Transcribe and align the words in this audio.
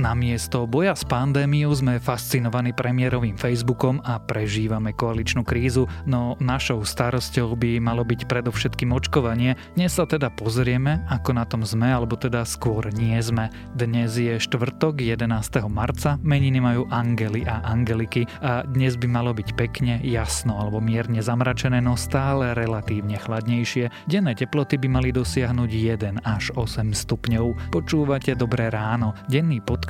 Namiesto 0.00 0.64
boja 0.64 0.96
s 0.96 1.04
pandémiou 1.04 1.76
sme 1.76 2.00
fascinovaní 2.00 2.72
premiérovým 2.72 3.36
Facebookom 3.36 4.00
a 4.00 4.16
prežívame 4.16 4.96
koaličnú 4.96 5.44
krízu, 5.44 5.92
no 6.08 6.40
našou 6.40 6.88
starosťou 6.88 7.52
by 7.52 7.76
malo 7.84 8.00
byť 8.00 8.24
predovšetkým 8.24 8.96
očkovanie. 8.96 9.60
Dnes 9.76 9.92
sa 9.92 10.08
teda 10.08 10.32
pozrieme, 10.32 11.04
ako 11.12 11.36
na 11.36 11.44
tom 11.44 11.68
sme, 11.68 11.92
alebo 11.92 12.16
teda 12.16 12.48
skôr 12.48 12.88
nie 12.96 13.12
sme. 13.20 13.52
Dnes 13.76 14.16
je 14.16 14.40
štvrtok 14.40 15.04
11. 15.04 15.28
marca, 15.68 16.16
meniny 16.24 16.64
majú 16.64 16.88
Angely 16.88 17.44
a 17.44 17.60
Angeliky 17.68 18.24
a 18.40 18.64
dnes 18.64 18.96
by 18.96 19.04
malo 19.04 19.36
byť 19.36 19.52
pekne, 19.52 20.00
jasno 20.00 20.56
alebo 20.56 20.80
mierne 20.80 21.20
zamračené, 21.20 21.84
no 21.84 22.00
stále 22.00 22.56
relatívne 22.56 23.20
chladnejšie. 23.20 23.92
Denné 24.08 24.32
teploty 24.32 24.80
by 24.80 24.88
mali 24.88 25.12
dosiahnuť 25.12 25.68
1 25.68 26.24
až 26.24 26.56
8 26.56 26.88
stupňov. 26.88 27.68
Počúvate 27.68 28.32
Dobré 28.32 28.72
ráno. 28.72 29.12
Denný 29.28 29.60
podcast 29.60 29.88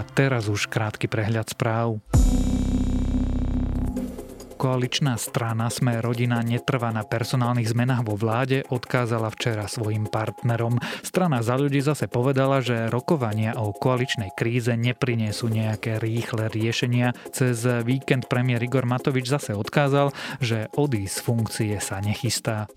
A 0.00 0.08
teraz 0.16 0.48
už 0.48 0.64
krátky 0.72 1.12
prehľad 1.12 1.52
správ. 1.52 2.00
Koaličná 4.56 5.20
strana 5.20 5.68
Sme 5.68 6.00
rodina 6.00 6.40
netrvá 6.40 6.88
na 6.88 7.04
personálnych 7.04 7.68
zmenách 7.68 8.08
vo 8.08 8.16
vláde, 8.16 8.64
odkázala 8.72 9.28
včera 9.28 9.68
svojim 9.68 10.08
partnerom. 10.08 10.80
Strana 11.04 11.44
za 11.44 11.60
ľudí 11.60 11.84
zase 11.84 12.08
povedala, 12.08 12.64
že 12.64 12.88
rokovania 12.88 13.52
o 13.60 13.76
koaličnej 13.76 14.32
kríze 14.32 14.72
neprinesú 14.72 15.52
nejaké 15.52 16.00
rýchle 16.00 16.48
riešenia. 16.48 17.12
Cez 17.36 17.60
víkend 17.84 18.24
premiér 18.24 18.64
Igor 18.64 18.88
Matovič 18.88 19.28
zase 19.28 19.52
odkázal, 19.52 20.16
že 20.40 20.72
odísť 20.80 21.12
z 21.12 21.20
funkcie 21.20 21.74
sa 21.76 22.00
nechystá. 22.00 22.72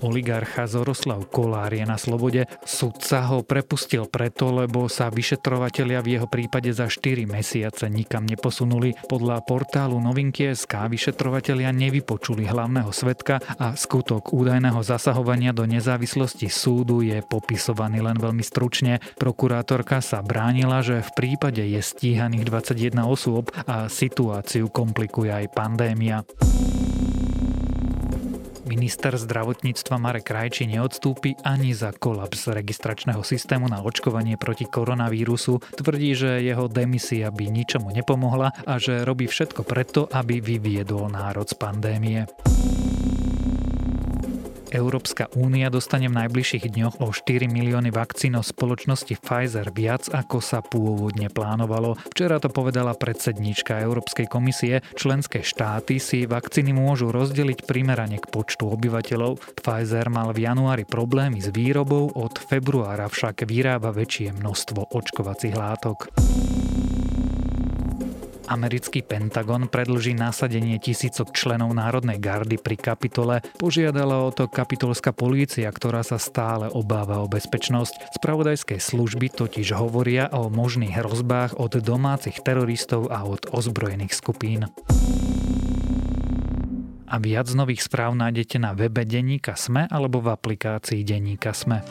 Oligarcha 0.00 0.70
Zoroslav 0.70 1.26
Kolár 1.30 1.74
je 1.74 1.82
na 1.82 1.98
slobode. 1.98 2.46
Sudca 2.62 3.26
ho 3.30 3.42
prepustil 3.42 4.06
preto, 4.06 4.54
lebo 4.54 4.86
sa 4.86 5.10
vyšetrovatelia 5.10 5.98
v 6.04 6.18
jeho 6.18 6.28
prípade 6.30 6.70
za 6.70 6.86
4 6.86 7.26
mesiace 7.26 7.90
nikam 7.90 8.22
neposunuli. 8.22 8.94
Podľa 9.10 9.42
portálu 9.42 9.98
Novinky 9.98 10.54
SK 10.54 10.86
vyšetrovatelia 10.90 11.74
nevypočuli 11.74 12.46
hlavného 12.46 12.94
svetka 12.94 13.42
a 13.58 13.74
skutok 13.74 14.30
údajného 14.30 14.78
zasahovania 14.86 15.50
do 15.50 15.66
nezávislosti 15.66 16.46
súdu 16.46 17.02
je 17.02 17.18
popisovaný 17.26 18.02
len 18.02 18.18
veľmi 18.18 18.44
stručne. 18.46 19.02
Prokurátorka 19.18 19.98
sa 19.98 20.22
bránila, 20.22 20.82
že 20.82 21.02
v 21.02 21.10
prípade 21.14 21.62
je 21.62 21.80
stíhaných 21.82 22.46
21 22.46 23.02
osôb 23.02 23.50
a 23.66 23.90
situáciu 23.90 24.70
komplikuje 24.70 25.34
aj 25.34 25.46
pandémia. 25.54 26.22
Minister 28.68 29.16
zdravotníctva 29.16 29.96
Marek 29.96 30.28
Krajči 30.28 30.68
neodstúpi 30.68 31.40
ani 31.40 31.72
za 31.72 31.96
kolaps 31.96 32.52
registračného 32.52 33.24
systému 33.24 33.64
na 33.64 33.80
očkovanie 33.80 34.36
proti 34.36 34.68
koronavírusu. 34.68 35.64
Tvrdí, 35.72 36.12
že 36.12 36.44
jeho 36.44 36.68
demisia 36.68 37.32
by 37.32 37.48
ničomu 37.48 37.88
nepomohla 37.88 38.52
a 38.68 38.76
že 38.76 39.08
robí 39.08 39.24
všetko 39.24 39.64
preto, 39.64 40.04
aby 40.12 40.44
vyviedol 40.44 41.08
národ 41.08 41.48
z 41.48 41.56
pandémie. 41.56 42.28
Európska 44.68 45.32
únia 45.32 45.72
dostane 45.72 46.12
v 46.12 46.24
najbližších 46.24 46.68
dňoch 46.68 47.00
o 47.00 47.08
4 47.08 47.48
milióny 47.48 47.88
vakcín 47.88 48.36
od 48.36 48.44
spoločnosti 48.44 49.16
Pfizer 49.16 49.72
viac, 49.72 50.12
ako 50.12 50.44
sa 50.44 50.60
pôvodne 50.60 51.32
plánovalo. 51.32 51.96
Včera 52.12 52.36
to 52.36 52.52
povedala 52.52 52.92
predsednička 52.92 53.80
Európskej 53.80 54.28
komisie. 54.28 54.84
Členské 54.92 55.40
štáty 55.40 55.96
si 55.96 56.28
vakcíny 56.28 56.76
môžu 56.76 57.08
rozdeliť 57.08 57.64
primerane 57.64 58.20
k 58.20 58.28
počtu 58.28 58.68
obyvateľov. 58.68 59.40
Pfizer 59.56 60.12
mal 60.12 60.36
v 60.36 60.44
januári 60.44 60.84
problémy 60.84 61.40
s 61.40 61.48
výrobou, 61.48 62.12
od 62.12 62.36
februára 62.36 63.08
však 63.08 63.48
vyrába 63.48 63.90
väčšie 63.96 64.36
množstvo 64.36 64.92
očkovacích 64.92 65.56
látok. 65.56 66.12
Americký 68.48 69.04
Pentagon 69.04 69.68
predlží 69.68 70.16
nasadenie 70.16 70.80
tisícok 70.80 71.36
členov 71.36 71.76
Národnej 71.76 72.16
gardy 72.16 72.56
pri 72.56 72.80
kapitole. 72.80 73.44
Požiadala 73.60 74.24
o 74.24 74.32
to 74.32 74.48
kapitolská 74.48 75.12
polícia, 75.12 75.68
ktorá 75.68 76.00
sa 76.00 76.16
stále 76.16 76.72
obáva 76.72 77.20
o 77.20 77.28
bezpečnosť. 77.28 78.16
Spravodajské 78.16 78.80
služby 78.80 79.28
totiž 79.36 79.76
hovoria 79.76 80.32
o 80.32 80.48
možných 80.48 80.96
hrozbách 80.96 81.60
od 81.60 81.76
domácich 81.84 82.40
teroristov 82.40 83.12
a 83.12 83.28
od 83.28 83.52
ozbrojených 83.52 84.16
skupín. 84.16 84.72
A 87.08 87.16
viac 87.20 87.48
nových 87.52 87.84
správ 87.84 88.16
nájdete 88.16 88.56
na 88.60 88.72
webe 88.72 89.04
Deníka 89.04 89.56
Sme 89.56 89.88
alebo 89.88 90.24
v 90.24 90.32
aplikácii 90.32 91.04
Deníka 91.04 91.52
Sme. 91.52 91.84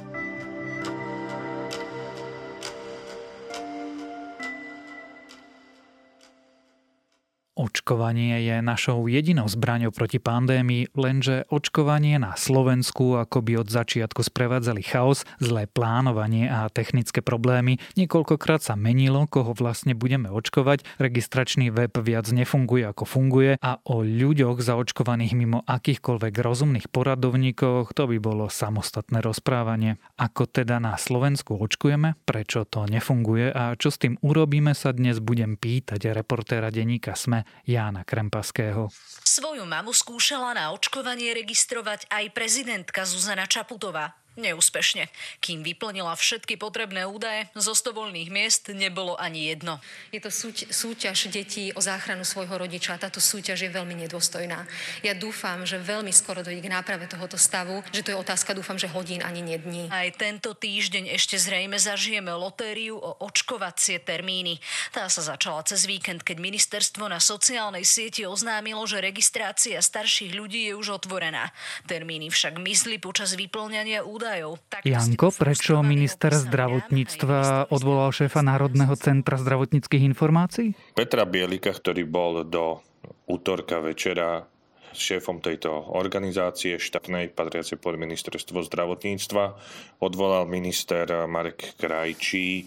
Očkovanie 7.57 8.37
je 8.45 8.61
našou 8.61 9.09
jedinou 9.09 9.49
zbraňou 9.49 9.89
proti 9.89 10.21
pandémii, 10.21 10.93
lenže 10.93 11.49
očkovanie 11.49 12.21
na 12.21 12.37
Slovensku 12.37 13.17
akoby 13.17 13.57
od 13.57 13.73
začiatku 13.73 14.21
sprevádzali 14.21 14.85
chaos, 14.85 15.25
zlé 15.41 15.65
plánovanie 15.65 16.45
a 16.45 16.69
technické 16.69 17.25
problémy. 17.25 17.81
Niekoľkokrát 17.97 18.61
sa 18.61 18.77
menilo, 18.77 19.25
koho 19.25 19.57
vlastne 19.57 19.97
budeme 19.97 20.29
očkovať, 20.29 20.85
registračný 21.01 21.73
web 21.73 21.97
viac 21.97 22.29
nefunguje 22.29 22.85
ako 22.93 23.09
funguje 23.09 23.57
a 23.57 23.81
o 23.89 24.05
ľuďoch 24.05 24.61
zaočkovaných 24.61 25.33
mimo 25.33 25.65
akýchkoľvek 25.65 26.37
rozumných 26.37 26.93
poradovníkoch 26.93 27.97
to 27.97 28.05
by 28.05 28.21
bolo 28.21 28.53
samostatné 28.53 29.17
rozprávanie. 29.25 29.97
Ako 30.21 30.45
teda 30.45 30.77
na 30.77 30.93
Slovensku 30.93 31.57
očkujeme, 31.57 32.21
prečo 32.21 32.69
to 32.69 32.85
nefunguje 32.85 33.49
a 33.49 33.73
čo 33.73 33.89
s 33.89 33.97
tým 33.97 34.21
urobíme 34.21 34.77
sa 34.77 34.93
dnes 34.93 35.17
budem 35.17 35.57
pýtať 35.57 36.13
reportéra 36.13 36.69
denníka 36.69 37.17
SME 37.17 37.46
Jána 37.67 38.07
Krempaského. 38.07 38.87
Svoju 39.23 39.67
mamu 39.67 39.91
skúšala 39.91 40.55
na 40.55 40.71
očkovanie 40.71 41.35
registrovať 41.35 42.07
aj 42.07 42.31
prezidentka 42.31 43.03
Zuzana 43.03 43.43
Čaputová. 43.43 44.15
Neúspešne. 44.37 45.09
Kým 45.41 45.65
vyplnila 45.65 46.13
všetky 46.13 46.61
potrebné 46.61 47.09
údaje, 47.09 47.49
zo 47.57 47.73
100 47.73 47.89
voľných 47.89 48.29
miest 48.29 48.69
nebolo 48.69 49.17
ani 49.17 49.49
jedno. 49.49 49.81
Je 50.13 50.21
to 50.21 50.29
súť, 50.29 50.69
súťaž 50.69 51.33
detí 51.33 51.73
o 51.73 51.81
záchranu 51.81 52.21
svojho 52.21 52.53
rodiča. 52.53 53.01
Táto 53.01 53.17
súťaž 53.17 53.65
je 53.65 53.73
veľmi 53.73 53.97
nedôstojná. 54.05 54.69
Ja 55.01 55.17
dúfam, 55.17 55.65
že 55.65 55.81
veľmi 55.81 56.13
skoro 56.13 56.45
dojde 56.45 56.61
k 56.61 56.69
náprave 56.69 57.09
tohoto 57.09 57.33
stavu, 57.33 57.81
že 57.89 58.05
to 58.05 58.13
je 58.13 58.21
otázka, 58.21 58.53
dúfam, 58.53 58.77
že 58.77 58.85
hodín 58.85 59.25
ani 59.25 59.41
nie 59.41 59.57
dní. 59.57 59.89
Aj 59.89 60.05
tento 60.13 60.53
týždeň 60.53 61.17
ešte 61.17 61.41
zrejme 61.41 61.81
zažijeme 61.81 62.29
lotériu 62.29 63.01
o 63.01 63.17
očkovacie 63.25 64.05
termíny. 64.05 64.61
Tá 64.93 65.09
sa 65.09 65.25
začala 65.25 65.65
cez 65.65 65.89
víkend, 65.89 66.21
keď 66.21 66.37
ministerstvo 66.37 67.09
na 67.09 67.17
sociálnej 67.17 67.89
sieti 67.89 68.21
oznámilo, 68.21 68.85
že 68.85 69.01
registrácia 69.01 69.81
starších 69.81 70.37
ľudí 70.37 70.69
je 70.69 70.77
už 70.77 71.01
otvorená. 71.01 71.49
Termíny 71.89 72.29
však 72.29 72.61
mizli 72.61 73.01
počas 73.01 73.33
vyplňania 73.33 74.05
údajov 74.05 74.26
údajov. 74.27 74.59
Janko, 74.83 75.27
prečo 75.31 75.79
minister 75.79 76.35
zdravotníctva 76.35 77.71
odvolal 77.71 78.11
šéfa 78.11 78.43
Národného 78.43 78.91
centra 78.99 79.39
zdravotníckých 79.39 80.03
informácií? 80.03 80.75
Petra 80.91 81.23
Bielika, 81.23 81.71
ktorý 81.71 82.03
bol 82.03 82.43
do 82.43 82.83
útorka 83.31 83.79
večera 83.79 84.43
šéfom 84.91 85.39
tejto 85.39 85.71
organizácie 85.93 86.81
štátnej, 86.81 87.31
patriacej 87.31 87.77
pod 87.79 87.95
ministerstvo 88.01 88.65
zdravotníctva, 88.65 89.55
odvolal 90.01 90.49
minister 90.49 91.05
Marek 91.29 91.77
Krajčí 91.77 92.49
e, 92.59 92.65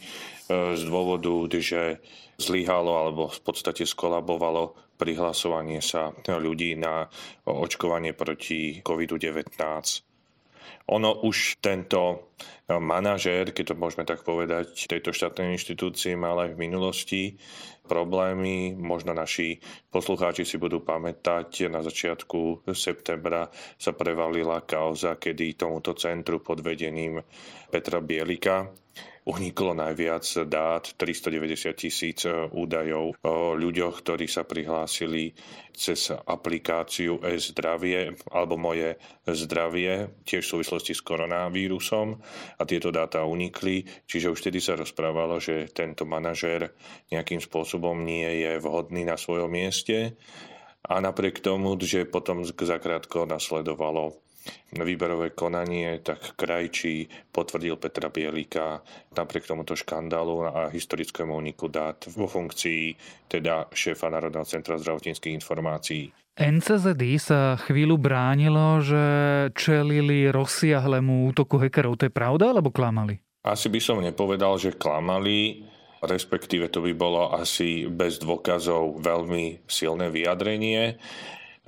z 0.78 0.82
dôvodu, 0.86 1.50
že 1.58 1.98
zlyhalo 2.38 2.94
alebo 2.96 3.28
v 3.28 3.40
podstate 3.42 3.82
skolabovalo 3.82 4.78
prihlasovanie 4.94 5.80
sa 5.80 6.12
ľudí 6.28 6.76
na 6.76 7.08
očkovanie 7.48 8.12
proti 8.12 8.84
COVID-19. 8.84 10.09
Ono 10.90 11.22
už 11.26 11.62
tento 11.62 12.32
eh, 12.40 12.76
manažér, 12.78 13.54
keď 13.54 13.72
to 13.72 13.80
môžeme 13.80 14.04
tak 14.06 14.26
povedať, 14.26 14.74
tejto 14.74 15.14
štátnej 15.14 15.54
inštitúcii 15.54 16.18
mal 16.18 16.38
aj 16.40 16.54
v 16.54 16.60
minulosti 16.60 17.22
problémy. 17.86 18.78
Možno 18.78 19.10
naši 19.10 19.58
poslucháči 19.90 20.46
si 20.46 20.56
budú 20.62 20.82
pamätať, 20.82 21.66
na 21.66 21.82
začiatku 21.82 22.70
septembra 22.70 23.50
sa 23.74 23.90
prevalila 23.90 24.62
kauza, 24.62 25.18
kedy 25.18 25.58
tomuto 25.58 25.98
centru 25.98 26.38
pod 26.38 26.62
vedením 26.62 27.18
Petra 27.70 27.98
Bielika 27.98 28.70
uniklo 29.30 29.78
najviac 29.78 30.26
dát, 30.50 30.82
390 30.98 31.70
tisíc 31.78 32.26
údajov 32.50 33.14
o 33.22 33.54
ľuďoch, 33.54 34.02
ktorí 34.02 34.26
sa 34.26 34.42
prihlásili 34.42 35.30
cez 35.70 36.10
aplikáciu 36.10 37.22
e-zdravie 37.22 38.18
alebo 38.34 38.58
moje 38.58 38.98
zdravie, 39.24 40.10
tiež 40.26 40.42
v 40.42 40.52
súvislosti 40.58 40.98
s 40.98 41.06
koronavírusom. 41.06 42.18
A 42.58 42.62
tieto 42.66 42.90
dáta 42.90 43.22
unikli, 43.22 43.86
čiže 44.10 44.34
už 44.34 44.42
vtedy 44.42 44.58
sa 44.58 44.74
rozprávalo, 44.74 45.38
že 45.38 45.70
tento 45.70 46.02
manažér 46.02 46.74
nejakým 47.14 47.38
spôsobom 47.38 48.02
nie 48.02 48.42
je 48.42 48.58
vhodný 48.58 49.06
na 49.06 49.14
svojom 49.14 49.48
mieste. 49.48 50.18
A 50.90 50.98
napriek 50.98 51.38
tomu, 51.38 51.78
že 51.78 52.08
potom 52.08 52.42
zakrátko 52.42 53.28
nasledovalo 53.28 54.16
výberové 54.72 55.30
konanie, 55.34 56.00
tak 56.00 56.34
krajčí 56.36 57.08
potvrdil 57.34 57.76
Petra 57.76 58.08
Bielika 58.08 58.80
napriek 59.12 59.46
tomuto 59.46 59.76
škandálu 59.76 60.36
a 60.48 60.60
historickému 60.72 61.32
úniku 61.34 61.68
dát 61.68 62.00
vo 62.12 62.30
funkcii 62.30 62.94
teda 63.28 63.68
šéfa 63.74 64.08
Národného 64.08 64.46
centra 64.46 64.80
zdravotníckých 64.80 65.36
informácií. 65.36 66.10
NCZD 66.40 67.02
sa 67.20 67.60
chvíľu 67.60 68.00
bránilo, 68.00 68.80
že 68.80 69.04
čelili 69.52 70.32
rozsiahlemu 70.32 71.28
útoku 71.28 71.60
hackerov. 71.60 72.00
To 72.00 72.08
je 72.08 72.12
pravda, 72.14 72.56
alebo 72.56 72.72
klamali? 72.72 73.20
Asi 73.44 73.68
by 73.68 73.80
som 73.80 74.00
nepovedal, 74.00 74.56
že 74.56 74.72
klamali 74.72 75.68
respektíve 76.00 76.72
to 76.72 76.80
by 76.80 76.92
bolo 76.96 77.32
asi 77.36 77.84
bez 77.88 78.16
dôkazov 78.20 79.04
veľmi 79.04 79.68
silné 79.68 80.08
vyjadrenie. 80.08 80.96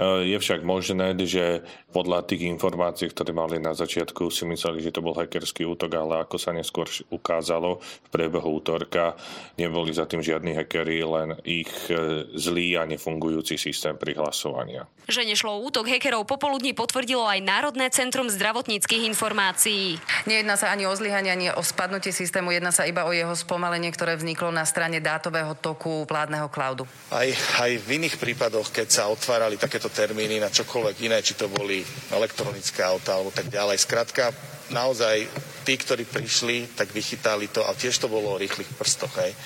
Je 0.00 0.36
však 0.40 0.64
možné, 0.64 1.12
že 1.28 1.68
podľa 1.92 2.24
tých 2.24 2.48
informácií, 2.48 3.12
ktoré 3.12 3.36
mali 3.36 3.60
na 3.60 3.76
začiatku, 3.76 4.32
si 4.32 4.48
mysleli, 4.48 4.80
že 4.80 4.96
to 4.96 5.04
bol 5.04 5.12
hackerský 5.12 5.68
útok, 5.68 5.92
ale 5.92 6.24
ako 6.24 6.40
sa 6.40 6.56
neskôr 6.56 6.88
ukázalo 7.12 7.84
v 7.84 8.08
priebehu 8.08 8.58
útorka, 8.58 9.12
neboli 9.60 9.92
za 9.92 10.08
tým 10.08 10.24
žiadni 10.24 10.56
hackery, 10.56 11.04
len 11.04 11.36
ich 11.44 11.68
e, 11.92 12.24
zlý 12.32 12.80
a 12.80 12.88
nefungujúci 12.88 13.60
systém 13.60 13.92
prihlasovania. 14.00 14.88
Že 15.04 15.28
nešlo 15.28 15.60
útok 15.60 15.92
hackerov 15.92 16.24
popoludní 16.24 16.72
potvrdilo 16.72 17.28
aj 17.28 17.44
Národné 17.44 17.92
centrum 17.92 18.32
zdravotníckých 18.32 19.04
informácií. 19.12 20.00
Nejedná 20.24 20.56
sa 20.56 20.72
ani 20.72 20.88
o 20.88 20.94
zlyhanie, 20.96 21.28
ani 21.28 21.46
o 21.52 21.60
spadnutie 21.60 22.14
systému, 22.14 22.54
jedná 22.54 22.72
sa 22.72 22.88
iba 22.88 23.04
o 23.04 23.12
jeho 23.12 23.34
spomalenie, 23.36 23.92
ktoré 23.92 24.16
vzniklo 24.16 24.48
na 24.48 24.64
strane 24.64 25.02
dátového 25.02 25.52
toku 25.58 26.08
vládneho 26.08 26.48
cloudu. 26.48 26.88
Aj, 27.12 27.28
aj 27.60 27.70
v 27.82 27.88
iných 28.00 28.16
prípadoch, 28.16 28.72
keď 28.72 28.88
sa 28.88 29.02
otvárali 29.10 29.60
takéto 29.60 29.92
termíny 29.92 30.38
na 30.40 30.48
čokoľvek 30.48 30.96
iné, 31.04 31.18
či 31.20 31.34
to 31.34 31.50
boli 31.50 31.81
elektronické 32.10 32.82
auta 32.82 33.18
alebo 33.18 33.30
tak 33.30 33.48
ďalej. 33.52 33.78
Skrátka, 33.82 34.32
naozaj 34.72 35.28
tí, 35.62 35.74
ktorí 35.76 36.08
prišli, 36.08 36.72
tak 36.74 36.90
vychytali 36.90 37.48
to 37.52 37.62
a 37.62 37.76
tiež 37.76 37.98
to 37.98 38.08
bolo 38.08 38.34
o 38.34 38.40
rýchlych 38.40 38.68
prstoch. 38.74 39.12
Hej. 39.20 39.36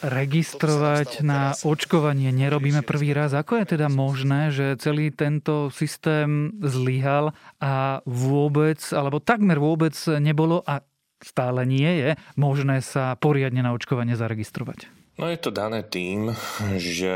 Registrovať 0.00 1.20
na 1.20 1.52
očkovanie 1.60 2.32
nerobíme 2.32 2.80
prvý 2.80 3.12
raz. 3.12 3.36
Ako 3.36 3.60
je 3.60 3.76
teda 3.76 3.92
možné, 3.92 4.48
že 4.48 4.80
celý 4.80 5.12
tento 5.12 5.68
systém 5.68 6.56
zlyhal 6.64 7.36
a 7.60 8.00
vôbec, 8.08 8.80
alebo 8.96 9.20
takmer 9.20 9.60
vôbec 9.60 9.92
nebolo 10.16 10.64
a 10.64 10.80
stále 11.20 11.68
nie 11.68 12.00
je 12.00 12.10
možné 12.40 12.80
sa 12.80 13.12
poriadne 13.20 13.60
na 13.60 13.76
očkovanie 13.76 14.16
zaregistrovať? 14.16 14.99
No 15.20 15.28
je 15.28 15.36
to 15.36 15.52
dané 15.52 15.84
tým, 15.84 16.32
že 16.80 17.12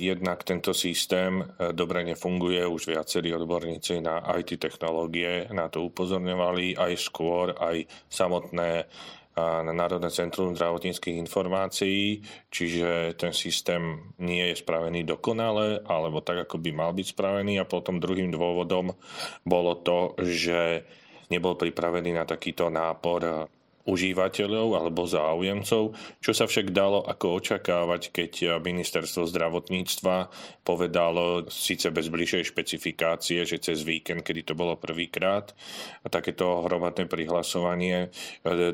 jednak 0.00 0.40
tento 0.40 0.72
systém 0.72 1.44
e, 1.44 1.76
dobre 1.76 2.00
nefunguje, 2.00 2.64
už 2.64 2.88
viacerí 2.88 3.28
odborníci 3.36 4.00
na 4.00 4.24
IT 4.40 4.56
technológie 4.56 5.52
na 5.52 5.68
to 5.68 5.84
upozorňovali, 5.84 6.80
aj 6.80 6.92
skôr, 6.96 7.52
aj 7.52 7.84
samotné 8.08 8.88
na 9.36 9.72
Národné 9.72 10.12
centrum 10.12 10.52
zdravotníckých 10.52 11.16
informácií, 11.16 12.20
čiže 12.52 13.16
ten 13.16 13.32
systém 13.32 14.12
nie 14.20 14.52
je 14.52 14.60
spravený 14.60 15.08
dokonale, 15.08 15.80
alebo 15.88 16.20
tak, 16.20 16.44
ako 16.44 16.60
by 16.60 16.70
mal 16.76 16.92
byť 16.92 17.16
spravený. 17.16 17.56
A 17.56 17.64
potom 17.64 17.96
druhým 17.96 18.28
dôvodom 18.28 18.92
bolo 19.40 19.80
to, 19.80 20.12
že 20.20 20.84
nebol 21.32 21.56
pripravený 21.56 22.12
na 22.12 22.28
takýto 22.28 22.68
nápor 22.68 23.48
užívateľov 23.82 24.78
alebo 24.78 25.06
záujemcov, 25.08 25.94
čo 26.22 26.32
sa 26.34 26.46
však 26.46 26.70
dalo 26.70 27.02
ako 27.02 27.42
očakávať, 27.42 28.14
keď 28.14 28.62
ministerstvo 28.62 29.26
zdravotníctva 29.26 30.30
povedalo 30.62 31.50
síce 31.50 31.90
bez 31.90 32.06
bližšej 32.06 32.54
špecifikácie, 32.54 33.42
že 33.42 33.58
cez 33.58 33.82
víkend, 33.82 34.22
kedy 34.22 34.46
to 34.46 34.54
bolo 34.54 34.78
prvýkrát, 34.78 35.50
takéto 36.06 36.62
hromadné 36.62 37.10
prihlasovanie, 37.10 38.14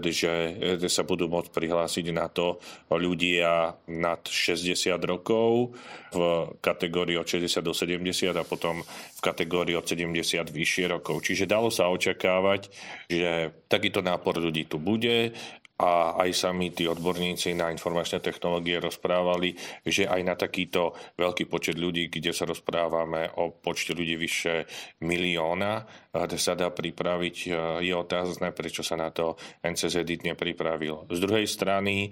že 0.04 0.88
sa 0.92 1.02
budú 1.08 1.30
môcť 1.32 1.56
prihlásiť 1.56 2.06
na 2.12 2.28
to 2.28 2.60
ľudia 2.92 3.76
nad 3.88 4.20
60 4.28 4.92
rokov 5.08 5.72
v 6.12 6.20
kategórii 6.60 7.16
od 7.20 7.28
60 7.28 7.64
do 7.64 7.72
70 7.72 8.32
a 8.32 8.44
potom 8.44 8.80
v 8.84 9.20
kategórii 9.20 9.76
od 9.76 9.84
70 9.84 10.48
vyššie 10.48 10.84
rokov. 10.88 11.24
Čiže 11.24 11.48
dalo 11.48 11.68
sa 11.68 11.88
očakávať, 11.92 12.68
že 13.08 13.52
takýto 13.68 14.00
nápor 14.00 14.40
ľudí 14.40 14.68
tu 14.68 14.80
bude 14.80 14.97
bude 14.98 15.30
a 15.78 16.18
aj 16.26 16.34
sami 16.34 16.74
tí 16.74 16.90
odborníci 16.90 17.54
na 17.54 17.70
informačné 17.70 18.18
technológie 18.18 18.82
rozprávali, 18.82 19.54
že 19.86 20.10
aj 20.10 20.20
na 20.26 20.34
takýto 20.34 20.90
veľký 21.14 21.46
počet 21.46 21.78
ľudí, 21.78 22.10
kde 22.10 22.34
sa 22.34 22.50
rozprávame 22.50 23.30
o 23.38 23.54
počte 23.54 23.94
ľudí 23.94 24.18
vyše 24.18 24.66
milióna, 25.06 25.86
sa 26.34 26.58
dá 26.58 26.74
pripraviť. 26.74 27.36
Je 27.78 27.94
otázne, 27.94 28.50
prečo 28.50 28.82
sa 28.82 28.98
na 28.98 29.14
to 29.14 29.38
NCZ 29.62 30.02
nepripravil. 30.02 31.06
Z 31.14 31.18
druhej 31.22 31.46
strany 31.46 32.10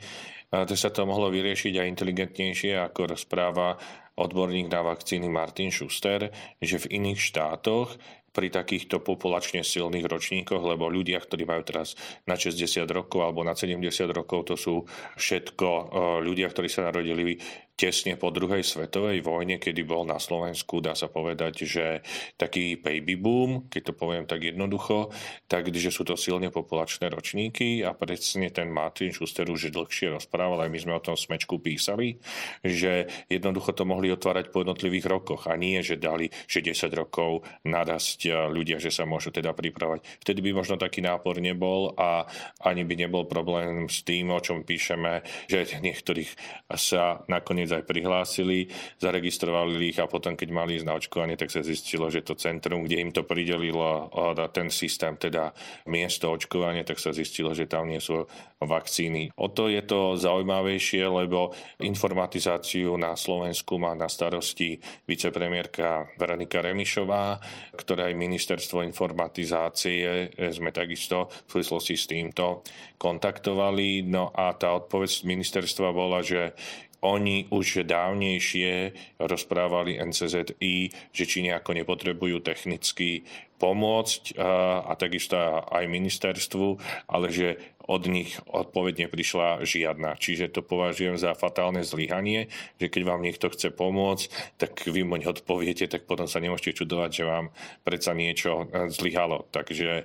sa 0.55 0.91
to 0.95 1.03
mohlo 1.03 1.27
vyriešiť 1.35 1.83
aj 1.83 1.91
inteligentnejšie, 1.91 2.79
ako 2.79 3.19
rozpráva 3.19 3.75
odborník 4.15 4.71
na 4.71 4.87
vakcíny 4.87 5.27
Martin 5.27 5.75
Schuster, 5.75 6.31
že 6.63 6.79
v 6.87 7.03
iných 7.03 7.19
štátoch 7.19 7.99
pri 8.37 8.53
takýchto 8.53 9.01
populačne 9.01 9.65
silných 9.65 10.05
ročníkoch, 10.05 10.61
lebo 10.61 10.93
ľudia, 10.93 11.17
ktorí 11.25 11.49
majú 11.49 11.65
teraz 11.65 11.97
na 12.29 12.37
60 12.37 12.85
rokov 12.93 13.25
alebo 13.25 13.41
na 13.41 13.57
70 13.57 13.81
rokov, 14.13 14.53
to 14.53 14.61
sú 14.61 14.85
všetko 15.17 15.69
eh, 15.73 15.85
ľudia, 16.21 16.53
ktorí 16.53 16.69
sa 16.69 16.93
narodili 16.93 17.41
tesne 17.77 18.17
po 18.17 18.33
druhej 18.33 18.65
svetovej 18.65 19.21
vojne, 19.21 19.61
kedy 19.61 19.85
bol 19.85 20.09
na 20.09 20.17
Slovensku, 20.17 20.81
dá 20.81 20.97
sa 20.97 21.13
povedať, 21.13 21.69
že 21.69 22.01
taký 22.41 22.81
baby 22.81 23.21
boom, 23.21 23.69
keď 23.69 23.93
to 23.93 23.95
poviem 23.95 24.25
tak 24.25 24.49
jednoducho, 24.49 25.13
takže 25.45 25.93
sú 25.93 26.09
to 26.09 26.17
silne 26.17 26.49
populačné 26.49 27.13
ročníky 27.13 27.85
a 27.85 27.93
presne 27.93 28.49
ten 28.49 28.73
Martin 28.73 29.13
Schuster 29.13 29.45
už 29.53 29.77
dlhšie 29.77 30.17
rozprával, 30.17 30.65
aj 30.65 30.73
my 30.73 30.79
sme 30.81 30.97
o 30.97 31.05
tom 31.05 31.21
smečku 31.21 31.61
písali, 31.61 32.17
že 32.65 33.13
jednoducho 33.29 33.77
to 33.77 33.85
mohli 33.85 34.09
otvárať 34.09 34.49
po 34.49 34.65
jednotlivých 34.65 35.07
rokoch 35.13 35.45
a 35.45 35.55
nie, 35.61 35.77
že 35.85 36.01
dali, 36.01 36.33
že 36.49 36.65
10 36.65 36.89
rokov 36.97 37.45
narasť 37.69 38.49
ľudia, 38.49 38.81
že 38.81 38.89
sa 38.89 39.05
môžu 39.05 39.29
teda 39.29 39.53
pripravať. 39.53 40.01
Vtedy 40.25 40.41
by 40.41 40.65
možno 40.65 40.81
taký 40.81 41.05
nápor 41.05 41.45
nebol 41.45 41.93
a 42.01 42.25
ani 42.65 42.89
by 42.89 42.95
nebol 42.97 43.29
problém 43.29 43.93
s 43.93 44.01
tým, 44.01 44.33
o 44.33 44.41
čom 44.41 44.65
píšeme, 44.65 45.21
že 45.45 45.77
niektorých 45.77 46.33
sa 46.73 47.21
nakoniec 47.29 47.66
nakoniec 47.67 47.83
aj 47.83 47.85
prihlásili, 47.91 48.71
zaregistrovali 49.03 49.91
ich 49.91 49.99
a 49.99 50.07
potom, 50.07 50.39
keď 50.39 50.49
mali 50.55 50.79
ísť 50.79 50.87
na 50.87 50.95
očkovanie, 50.95 51.35
tak 51.35 51.51
sa 51.51 51.67
zistilo, 51.67 52.07
že 52.07 52.23
to 52.23 52.39
centrum, 52.39 52.87
kde 52.87 53.03
im 53.03 53.11
to 53.11 53.27
pridelilo 53.27 54.09
ten 54.55 54.71
systém, 54.71 55.19
teda 55.19 55.51
miesto 55.91 56.31
očkovania, 56.31 56.87
tak 56.87 57.03
sa 57.03 57.11
zistilo, 57.11 57.51
že 57.53 57.67
tam 57.67 57.91
nie 57.91 57.99
sú 57.99 58.25
vakcíny. 58.63 59.35
O 59.37 59.51
to 59.51 59.69
je 59.69 59.83
to 59.83 60.17
zaujímavejšie, 60.17 61.05
lebo 61.05 61.53
informatizáciu 61.83 62.95
na 62.97 63.19
Slovensku 63.19 63.77
má 63.77 63.93
na 63.93 64.07
starosti 64.07 64.79
vicepremiérka 65.05 66.09
Veronika 66.17 66.63
Remišová, 66.63 67.43
ktorá 67.75 68.09
aj 68.09 68.17
ministerstvo 68.17 68.87
informatizácie 68.87 70.33
sme 70.55 70.71
takisto 70.73 71.29
v 71.51 71.61
súvislosti 71.61 71.95
s 71.99 72.07
týmto 72.09 72.65
kontaktovali. 72.97 74.09
No 74.09 74.33
a 74.33 74.57
tá 74.57 74.73
odpoveď 74.73 75.29
ministerstva 75.29 75.93
bola, 75.93 76.25
že 76.25 76.57
oni 77.05 77.49
už 77.53 77.85
dávnejšie 77.85 78.93
rozprávali 79.21 80.01
NCZI, 80.01 80.77
že 81.13 81.25
či 81.25 81.39
nejako 81.45 81.77
nepotrebujú 81.77 82.41
technicky 82.41 83.25
pomôcť 83.57 84.37
a, 84.37 84.93
takisto 85.01 85.37
aj 85.65 85.85
ministerstvu, 85.89 86.77
ale 87.09 87.33
že 87.33 87.49
od 87.87 88.03
nich 88.11 88.35
odpoveď 88.51 89.07
neprišla 89.07 89.63
žiadna. 89.63 90.19
Čiže 90.19 90.51
to 90.51 90.61
považujem 90.67 91.17
za 91.17 91.39
fatálne 91.39 91.87
zlyhanie, 91.87 92.51
že 92.83 92.91
keď 92.91 93.03
vám 93.07 93.23
niekto 93.23 93.47
chce 93.49 93.71
pomôcť, 93.71 94.59
tak 94.59 94.75
vy 94.91 95.07
mu 95.07 95.17
odpoviete, 95.23 95.87
tak 95.87 96.05
potom 96.05 96.27
sa 96.27 96.43
nemôžete 96.43 96.83
čudovať, 96.83 97.11
že 97.15 97.25
vám 97.25 97.47
predsa 97.87 98.13
niečo 98.13 98.67
zlyhalo. 98.91 99.47
Takže 99.55 100.05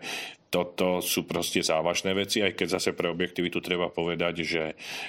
toto 0.52 1.00
sú 1.00 1.24
proste 1.24 1.64
závažné 1.64 2.12
veci, 2.12 2.44
aj 2.44 2.60
keď 2.60 2.68
zase 2.76 2.92
pre 2.92 3.08
objektivitu 3.08 3.64
treba 3.64 3.88
povedať, 3.88 4.44
že 4.44 4.64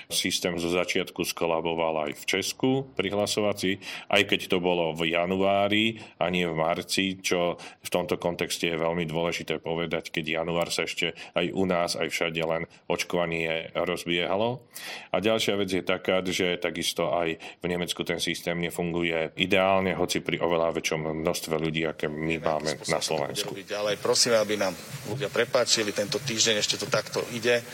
systém 0.07 0.55
zo 0.55 0.71
začiatku 0.71 1.27
skolaboval 1.27 2.07
aj 2.07 2.13
v 2.15 2.25
Česku 2.31 2.71
pri 2.95 3.11
hlasovací, 3.11 3.83
aj 4.07 4.23
keď 4.31 4.41
to 4.47 4.63
bolo 4.63 4.95
v 4.95 5.19
januári 5.19 5.99
a 6.23 6.31
nie 6.31 6.47
v 6.47 6.55
marci, 6.55 7.19
čo 7.19 7.59
v 7.59 7.91
tomto 7.91 8.23
kontexte 8.23 8.71
je 8.71 8.79
veľmi 8.79 9.03
dôležité 9.03 9.59
povedať, 9.59 10.15
keď 10.15 10.47
január 10.47 10.71
sa 10.71 10.87
ešte 10.87 11.19
aj 11.35 11.51
u 11.51 11.67
nás, 11.67 11.99
aj 11.99 12.07
všade 12.07 12.39
len 12.39 12.71
očkovanie 12.87 13.75
rozbiehalo. 13.75 14.63
A 15.11 15.19
ďalšia 15.19 15.59
vec 15.59 15.75
je 15.75 15.83
taká, 15.83 16.23
že 16.23 16.55
takisto 16.63 17.11
aj 17.11 17.35
v 17.59 17.67
Nemecku 17.67 18.07
ten 18.07 18.23
systém 18.23 18.55
nefunguje 18.63 19.35
ideálne, 19.35 19.99
hoci 19.99 20.23
pri 20.23 20.39
oveľa 20.39 20.79
väčšom 20.79 21.19
množstve 21.19 21.55
ľudí, 21.59 21.83
aké 21.83 22.07
my 22.07 22.39
máme 22.39 22.79
na 22.87 23.03
Slovensku. 23.03 23.59
Ďalej 23.59 23.99
prosím, 23.99 24.39
aby 24.39 24.55
nám 24.55 24.79
ľudia 25.11 25.32
prepáčili, 25.33 25.97
tento 25.97 26.21
týždeň 26.21 26.61
ešte 26.61 26.77
to 26.77 26.87
takto 26.87 27.25
ide. 27.33 27.65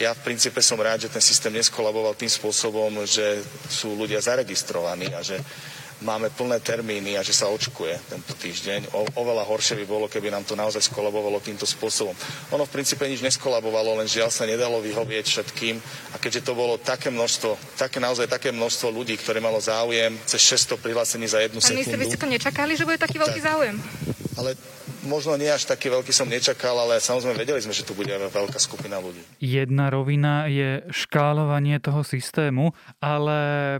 Ja 0.00 0.16
v 0.16 0.24
princípe 0.32 0.60
som 0.64 0.80
rád, 0.80 1.08
že 1.08 1.12
ten 1.12 1.20
systém 1.20 1.52
neskolaboval 1.52 2.16
tým 2.16 2.30
spôsobom, 2.30 3.04
že 3.04 3.40
sú 3.68 3.92
ľudia 3.96 4.20
zaregistrovaní 4.20 5.12
a 5.12 5.20
že 5.20 5.40
máme 6.00 6.32
plné 6.32 6.60
termíny 6.60 7.16
a 7.16 7.22
že 7.22 7.36
sa 7.36 7.52
očkuje 7.52 8.08
tento 8.08 8.32
týždeň. 8.32 8.96
O, 8.96 9.04
oveľa 9.20 9.44
horšie 9.44 9.76
by 9.76 9.84
bolo, 9.84 10.08
keby 10.08 10.32
nám 10.32 10.48
to 10.48 10.56
naozaj 10.56 10.80
skolabovalo 10.80 11.40
týmto 11.44 11.68
spôsobom. 11.68 12.16
Ono 12.56 12.64
v 12.64 12.72
princípe 12.72 13.04
nič 13.04 13.20
neskolabovalo, 13.20 14.00
len 14.00 14.08
žiaľ 14.08 14.32
sa 14.32 14.48
nedalo 14.48 14.80
vyhovieť 14.80 15.24
všetkým. 15.28 15.76
A 16.12 16.16
keďže 16.16 16.48
to 16.48 16.56
bolo 16.56 16.80
také 16.80 17.12
množstvo, 17.12 17.76
také, 17.76 18.00
naozaj 18.00 18.26
také 18.32 18.48
množstvo 18.48 18.88
ľudí, 18.88 19.20
ktoré 19.20 19.44
malo 19.44 19.60
záujem, 19.60 20.16
cez 20.24 20.40
600 20.64 20.80
prihlásení 20.80 21.28
za 21.28 21.44
jednu 21.44 21.60
Pán 21.60 21.68
sekundu. 21.68 21.92
Pán 21.92 22.00
vy 22.00 22.06
ste 22.08 22.20
to 22.20 22.28
nečakali, 22.28 22.72
že 22.72 22.88
bude 22.88 22.96
taký 22.96 23.20
veľký 23.20 23.40
tak, 23.44 23.48
záujem? 23.52 23.76
Ale 24.40 24.56
možno 25.06 25.36
nie 25.40 25.48
až 25.48 25.64
taký 25.64 25.88
veľký 25.88 26.12
som 26.12 26.28
nečakal, 26.28 26.76
ale 26.76 27.00
samozrejme 27.00 27.38
vedeli 27.38 27.60
sme, 27.62 27.72
že 27.72 27.86
tu 27.86 27.96
bude 27.96 28.12
veľká 28.12 28.58
skupina 28.60 29.00
ľudí. 29.00 29.20
Jedna 29.40 29.88
rovina 29.88 30.50
je 30.50 30.84
škálovanie 30.92 31.80
toho 31.80 32.04
systému, 32.04 32.76
ale 33.00 33.78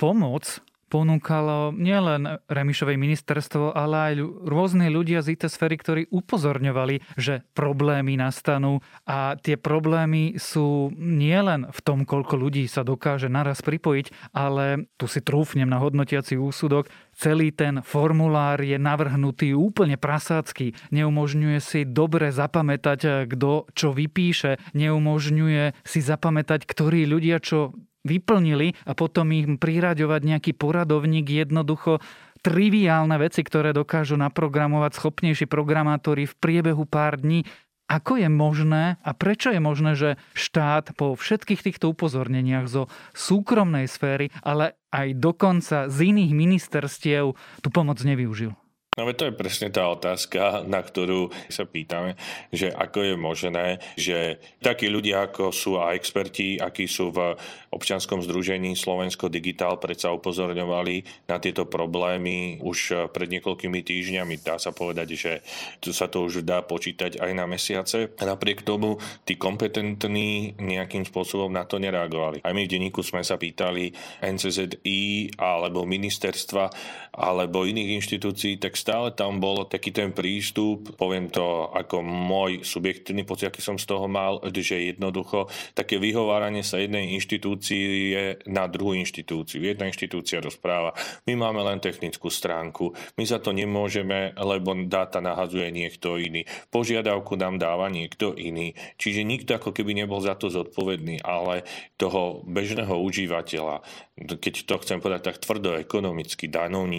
pomoc 0.00 0.64
ponúkalo 0.92 1.72
nielen 1.72 2.44
Remišovej 2.52 3.00
ministerstvo, 3.00 3.72
ale 3.72 4.12
aj 4.12 4.14
rôzne 4.44 4.92
ľudia 4.92 5.24
z 5.24 5.40
IT 5.40 5.48
sféry, 5.48 5.80
ktorí 5.80 6.02
upozorňovali, 6.12 7.16
že 7.16 7.48
problémy 7.56 8.20
nastanú. 8.20 8.84
A 9.08 9.40
tie 9.40 9.56
problémy 9.56 10.36
sú 10.36 10.92
nielen 11.00 11.72
v 11.72 11.80
tom, 11.80 12.04
koľko 12.04 12.36
ľudí 12.36 12.68
sa 12.68 12.84
dokáže 12.84 13.32
naraz 13.32 13.64
pripojiť, 13.64 14.36
ale 14.36 14.92
tu 15.00 15.08
si 15.08 15.24
trúfnem 15.24 15.64
na 15.64 15.80
hodnotiaci 15.80 16.36
úsudok, 16.36 16.92
celý 17.16 17.56
ten 17.56 17.80
formulár 17.80 18.60
je 18.60 18.76
navrhnutý 18.76 19.56
úplne 19.56 19.96
prasácky, 19.96 20.76
neumožňuje 20.92 21.58
si 21.64 21.80
dobre 21.88 22.28
zapamätať, 22.28 23.32
kto 23.32 23.72
čo 23.72 23.96
vypíše, 23.96 24.60
neumožňuje 24.76 25.72
si 25.88 26.00
zapamätať, 26.04 26.68
ktorí 26.68 27.08
ľudia 27.08 27.40
čo 27.40 27.72
vyplnili 28.02 28.74
a 28.86 28.92
potom 28.92 29.30
im 29.30 29.58
priraďovať 29.58 30.20
nejaký 30.22 30.52
poradovník 30.58 31.26
jednoducho 31.30 32.02
triviálne 32.42 33.14
veci, 33.22 33.46
ktoré 33.46 33.70
dokážu 33.70 34.18
naprogramovať 34.18 34.98
schopnejší 34.98 35.46
programátori 35.46 36.26
v 36.26 36.34
priebehu 36.34 36.84
pár 36.84 37.22
dní. 37.22 37.46
Ako 37.86 38.18
je 38.18 38.26
možné 38.26 38.96
a 39.04 39.10
prečo 39.12 39.52
je 39.52 39.60
možné, 39.62 39.92
že 39.94 40.10
štát 40.32 40.96
po 40.96 41.14
všetkých 41.14 41.60
týchto 41.60 41.92
upozorneniach 41.92 42.66
zo 42.66 42.88
súkromnej 43.12 43.86
sféry, 43.86 44.32
ale 44.40 44.80
aj 44.90 45.18
dokonca 45.18 45.92
z 45.92 45.98
iných 46.10 46.32
ministerstiev 46.32 47.36
tú 47.60 47.68
pomoc 47.68 48.00
nevyužil? 48.00 48.56
No 48.92 49.08
to 49.16 49.24
je 49.24 49.32
presne 49.32 49.72
tá 49.72 49.88
otázka, 49.88 50.68
na 50.68 50.84
ktorú 50.84 51.32
sa 51.48 51.64
pýtame, 51.64 52.12
že 52.52 52.68
ako 52.68 52.98
je 53.08 53.14
možné, 53.16 53.66
že 53.96 54.36
takí 54.60 54.92
ľudia, 54.92 55.32
ako 55.32 55.48
sú 55.48 55.80
a 55.80 55.96
experti, 55.96 56.60
akí 56.60 56.84
sú 56.84 57.08
v 57.08 57.32
občianskom 57.72 58.20
združení 58.20 58.76
Slovensko 58.76 59.32
Digitál, 59.32 59.80
predsa 59.80 60.12
upozorňovali 60.12 61.24
na 61.24 61.40
tieto 61.40 61.64
problémy 61.64 62.60
už 62.60 63.08
pred 63.16 63.32
niekoľkými 63.32 63.80
týždňami. 63.80 64.44
Dá 64.44 64.60
sa 64.60 64.76
povedať, 64.76 65.08
že 65.16 65.40
sa 65.88 66.12
to 66.12 66.28
už 66.28 66.44
dá 66.44 66.60
počítať 66.60 67.16
aj 67.16 67.32
na 67.32 67.48
mesiace. 67.48 68.12
A 68.20 68.28
napriek 68.28 68.60
tomu 68.60 69.00
tí 69.24 69.40
kompetentní 69.40 70.60
nejakým 70.60 71.08
spôsobom 71.08 71.48
na 71.48 71.64
to 71.64 71.80
nereagovali. 71.80 72.44
Aj 72.44 72.52
my 72.52 72.68
v 72.68 72.72
denníku 72.76 73.00
sme 73.00 73.24
sa 73.24 73.40
pýtali 73.40 73.88
NCZI 74.20 75.32
alebo 75.40 75.88
ministerstva 75.88 76.64
alebo 77.12 77.68
iných 77.68 78.00
inštitúcií, 78.00 78.56
tak 78.56 78.72
stále 78.72 79.12
tam 79.12 79.36
bol 79.36 79.68
taký 79.68 79.92
ten 79.92 80.16
prístup, 80.16 80.96
poviem 80.96 81.28
to 81.28 81.68
ako 81.68 82.00
môj 82.00 82.64
subjektívny 82.64 83.28
pocit, 83.28 83.52
aký 83.52 83.60
som 83.60 83.76
z 83.76 83.84
toho 83.84 84.08
mal, 84.08 84.40
že 84.48 84.96
jednoducho 84.96 85.52
také 85.76 86.00
vyhováranie 86.00 86.64
sa 86.64 86.80
jednej 86.80 87.12
inštitúcie 87.12 88.40
na 88.48 88.64
druhú 88.64 88.96
inštitúciu. 88.96 89.60
Jedna 89.60 89.92
inštitúcia 89.92 90.40
rozpráva, 90.40 90.96
my 91.28 91.36
máme 91.36 91.60
len 91.60 91.84
technickú 91.84 92.32
stránku, 92.32 92.96
my 93.20 93.24
za 93.28 93.44
to 93.44 93.52
nemôžeme, 93.52 94.32
lebo 94.32 94.72
dáta 94.88 95.20
nahazuje 95.20 95.68
niekto 95.68 96.16
iný. 96.16 96.48
Požiadavku 96.72 97.36
nám 97.36 97.60
dáva 97.60 97.92
niekto 97.92 98.32
iný. 98.32 98.72
Čiže 98.96 99.20
nikto 99.20 99.60
ako 99.60 99.76
keby 99.76 99.92
nebol 99.92 100.24
za 100.24 100.32
to 100.32 100.48
zodpovedný, 100.48 101.20
ale 101.20 101.68
toho 102.00 102.40
bežného 102.48 102.96
užívateľa, 103.04 103.84
keď 104.16 104.54
to 104.64 104.74
chcem 104.80 104.98
povedať 105.04 105.32
tak 105.32 105.44
tvrdo 105.44 105.76
ekonomicky, 105.76 106.48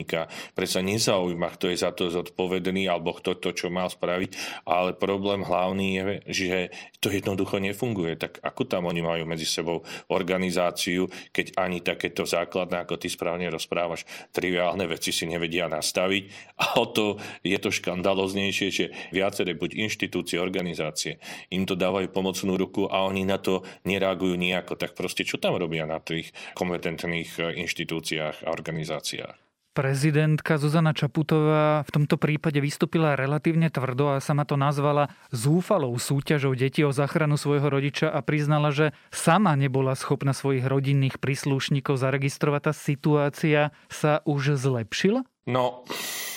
danovníka, 0.03 0.27
predsa 0.53 0.83
nezaujíma, 0.83 1.47
kto 1.55 1.71
je 1.71 1.77
za 1.79 1.91
to 1.95 2.11
zodpovedný 2.11 2.85
alebo 2.91 3.15
kto 3.15 3.39
to, 3.39 3.55
čo 3.55 3.71
mal 3.71 3.87
spraviť, 3.87 4.63
ale 4.67 4.93
problém 4.93 5.43
hlavný 5.43 5.87
je, 5.95 6.03
že 6.27 6.57
to 6.99 7.07
jednoducho 7.09 7.59
nefunguje. 7.59 8.19
Tak 8.19 8.43
ako 8.43 8.67
tam 8.67 8.91
oni 8.91 9.01
majú 9.01 9.23
medzi 9.23 9.47
sebou 9.47 9.81
organizáciu, 10.11 11.07
keď 11.31 11.55
ani 11.55 11.79
takéto 11.79 12.27
základné, 12.27 12.83
ako 12.83 12.99
ty 12.99 13.07
správne 13.07 13.47
rozprávaš, 13.47 14.03
triviálne 14.35 14.85
veci 14.87 15.15
si 15.15 15.23
nevedia 15.25 15.71
nastaviť. 15.71 16.23
A 16.59 16.65
o 16.79 16.85
to 16.87 17.17
je 17.43 17.55
to 17.59 17.71
škandaloznejšie, 17.71 18.67
že 18.69 18.85
viaceré 19.15 19.55
buď 19.55 19.79
inštitúcie, 19.87 20.39
organizácie 20.39 21.19
im 21.51 21.63
to 21.63 21.79
dávajú 21.79 22.11
pomocnú 22.11 22.55
ruku 22.59 22.87
a 22.87 23.03
oni 23.07 23.23
na 23.23 23.39
to 23.39 23.63
nereagujú 23.87 24.35
nejako. 24.35 24.75
Tak 24.75 24.95
proste 24.95 25.23
čo 25.23 25.39
tam 25.39 25.55
robia 25.55 25.87
na 25.87 25.99
tých 25.99 26.31
kompetentných 26.55 27.55
inštitúciách 27.55 28.47
a 28.47 28.49
organizáciách? 28.51 29.52
Prezidentka 29.73 30.61
Zuzana 30.61 30.93
Čaputová 30.93 31.81
v 31.81 31.89
tomto 31.89 32.21
prípade 32.21 32.61
vystúpila 32.61 33.17
relatívne 33.17 33.73
tvrdo 33.73 34.13
a 34.13 34.21
sama 34.21 34.45
to 34.45 34.53
nazvala 34.53 35.09
zúfalou 35.33 35.97
súťažou 35.97 36.53
detí 36.53 36.85
o 36.85 36.93
záchranu 36.93 37.41
svojho 37.41 37.73
rodiča 37.73 38.13
a 38.13 38.21
priznala, 38.21 38.69
že 38.69 38.93
sama 39.09 39.57
nebola 39.57 39.97
schopná 39.97 40.29
svojich 40.29 40.69
rodinných 40.69 41.17
príslušníkov 41.17 41.97
zaregistrovať. 41.97 42.69
Tá 42.69 42.73
situácia 42.77 43.73
sa 43.89 44.21
už 44.29 44.61
zlepšila? 44.61 45.25
No, 45.49 45.81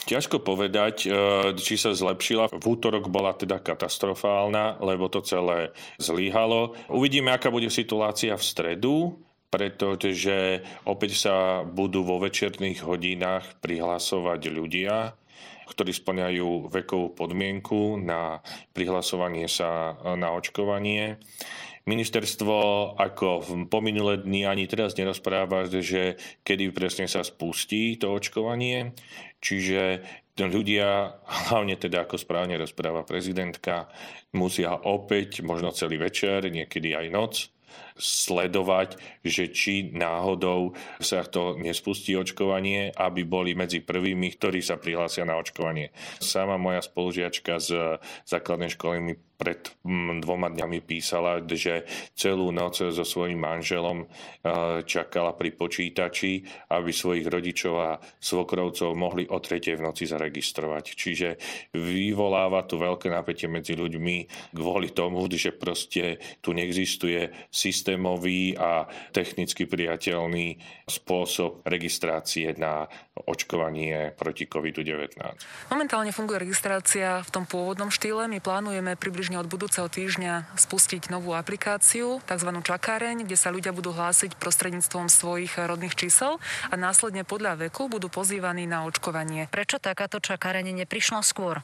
ťažko 0.09 0.41
povedať, 0.41 1.05
e, 1.05 1.09
či 1.61 1.77
sa 1.77 1.93
zlepšila. 1.93 2.57
V 2.57 2.65
útorok 2.65 3.13
bola 3.13 3.37
teda 3.37 3.61
katastrofálna, 3.61 4.81
lebo 4.81 5.13
to 5.13 5.21
celé 5.21 5.77
zlyhalo. 6.01 6.73
Uvidíme, 6.89 7.37
aká 7.37 7.53
bude 7.53 7.69
situácia 7.69 8.33
v 8.33 8.43
stredu 8.49 9.26
pretože 9.49 10.67
opäť 10.85 11.13
sa 11.29 11.37
budú 11.63 12.03
vo 12.03 12.19
večerných 12.19 12.83
hodinách 12.83 13.59
prihlasovať 13.63 14.41
ľudia, 14.51 15.15
ktorí 15.67 15.91
splňajú 15.91 16.71
vekovú 16.71 17.13
podmienku 17.15 17.99
na 17.99 18.41
prihlasovanie 18.71 19.51
sa 19.51 19.99
na 20.15 20.31
očkovanie. 20.33 21.19
Ministerstvo 21.87 22.55
ako 22.99 23.29
v 23.47 23.51
pominulé 23.71 24.19
dni 24.19 24.43
ani 24.43 24.67
teraz 24.67 24.99
nerozpráva, 24.99 25.71
že 25.71 26.19
kedy 26.43 26.75
presne 26.75 27.07
sa 27.07 27.23
spustí 27.23 27.95
to 27.95 28.11
očkovanie. 28.11 28.91
Čiže 29.39 30.03
ľudia, 30.35 31.15
hlavne 31.49 31.79
teda 31.79 32.03
ako 32.03 32.19
správne 32.19 32.59
rozpráva 32.59 33.07
prezidentka, 33.07 33.87
musia 34.35 34.75
opäť, 34.75 35.47
možno 35.47 35.71
celý 35.71 36.03
večer, 36.03 36.51
niekedy 36.51 36.99
aj 36.99 37.07
noc, 37.15 37.35
sledovať, 37.97 39.01
že 39.25 39.51
či 39.51 39.91
náhodou 39.93 40.77
sa 41.01 41.25
to 41.25 41.57
nespustí 41.59 42.15
očkovanie, 42.15 42.93
aby 42.95 43.25
boli 43.25 43.57
medzi 43.57 43.81
prvými, 43.83 44.37
ktorí 44.37 44.61
sa 44.61 44.77
prihlásia 44.77 45.25
na 45.25 45.37
očkovanie. 45.41 45.91
Sama 46.21 46.61
moja 46.61 46.85
spolužiačka 46.85 47.59
z 47.59 48.01
základnej 48.29 48.73
školy 48.73 48.97
mi 49.01 49.15
pred 49.37 49.61
mm, 49.85 50.25
dvoma 50.25 50.49
dňami 50.49 50.81
písala, 50.81 51.45
že 51.45 51.85
celú 52.17 52.49
noc 52.51 52.81
so 52.81 53.05
svojím 53.05 53.37
manželom 53.37 54.05
eh, 54.05 54.81
čakala 54.83 55.37
pri 55.37 55.53
počítači, 55.53 56.41
aby 56.73 56.91
svojich 56.91 57.29
rodičov 57.29 57.75
a 57.77 58.01
svokrovcov 58.01 58.97
mohli 58.97 59.29
o 59.29 59.37
tretej 59.37 59.77
v 59.77 59.85
noci 59.85 60.09
zaregistrovať. 60.09 60.85
Čiže 60.97 61.29
vyvoláva 61.77 62.65
tu 62.65 62.81
veľké 62.81 63.13
napätie 63.13 63.47
medzi 63.47 63.77
ľuďmi 63.77 64.51
kvôli 64.57 64.97
tomu, 64.97 65.29
že 65.29 65.53
proste 65.53 66.17
tu 66.41 66.57
neexistuje 66.57 67.29
systém 67.53 67.86
systémový 67.87 68.59
a 68.59 68.91
technicky 69.15 69.63
priateľný 69.63 70.59
spôsob 70.91 71.63
registrácie 71.63 72.51
na 72.59 72.91
očkovanie 73.15 74.11
proti 74.19 74.51
COVID-19. 74.51 75.15
Momentálne 75.71 76.11
funguje 76.11 76.43
registrácia 76.43 77.23
v 77.23 77.31
tom 77.31 77.47
pôvodnom 77.47 77.95
štýle. 77.95 78.27
My 78.27 78.43
plánujeme 78.43 78.99
približne 78.99 79.39
od 79.39 79.47
budúceho 79.47 79.87
týždňa 79.87 80.59
spustiť 80.59 81.15
novú 81.15 81.39
aplikáciu, 81.39 82.19
tzv. 82.27 82.51
čakáreň, 82.59 83.23
kde 83.23 83.39
sa 83.39 83.55
ľudia 83.55 83.71
budú 83.71 83.95
hlásiť 83.95 84.35
prostredníctvom 84.35 85.07
svojich 85.07 85.55
rodných 85.55 85.95
čísel 85.95 86.43
a 86.67 86.75
následne 86.75 87.23
podľa 87.23 87.71
veku 87.71 87.87
budú 87.87 88.11
pozývaní 88.11 88.67
na 88.67 88.83
očkovanie. 88.83 89.47
Prečo 89.55 89.79
takáto 89.79 90.19
čakáreň 90.19 90.83
neprišla 90.83 91.23
skôr? 91.23 91.63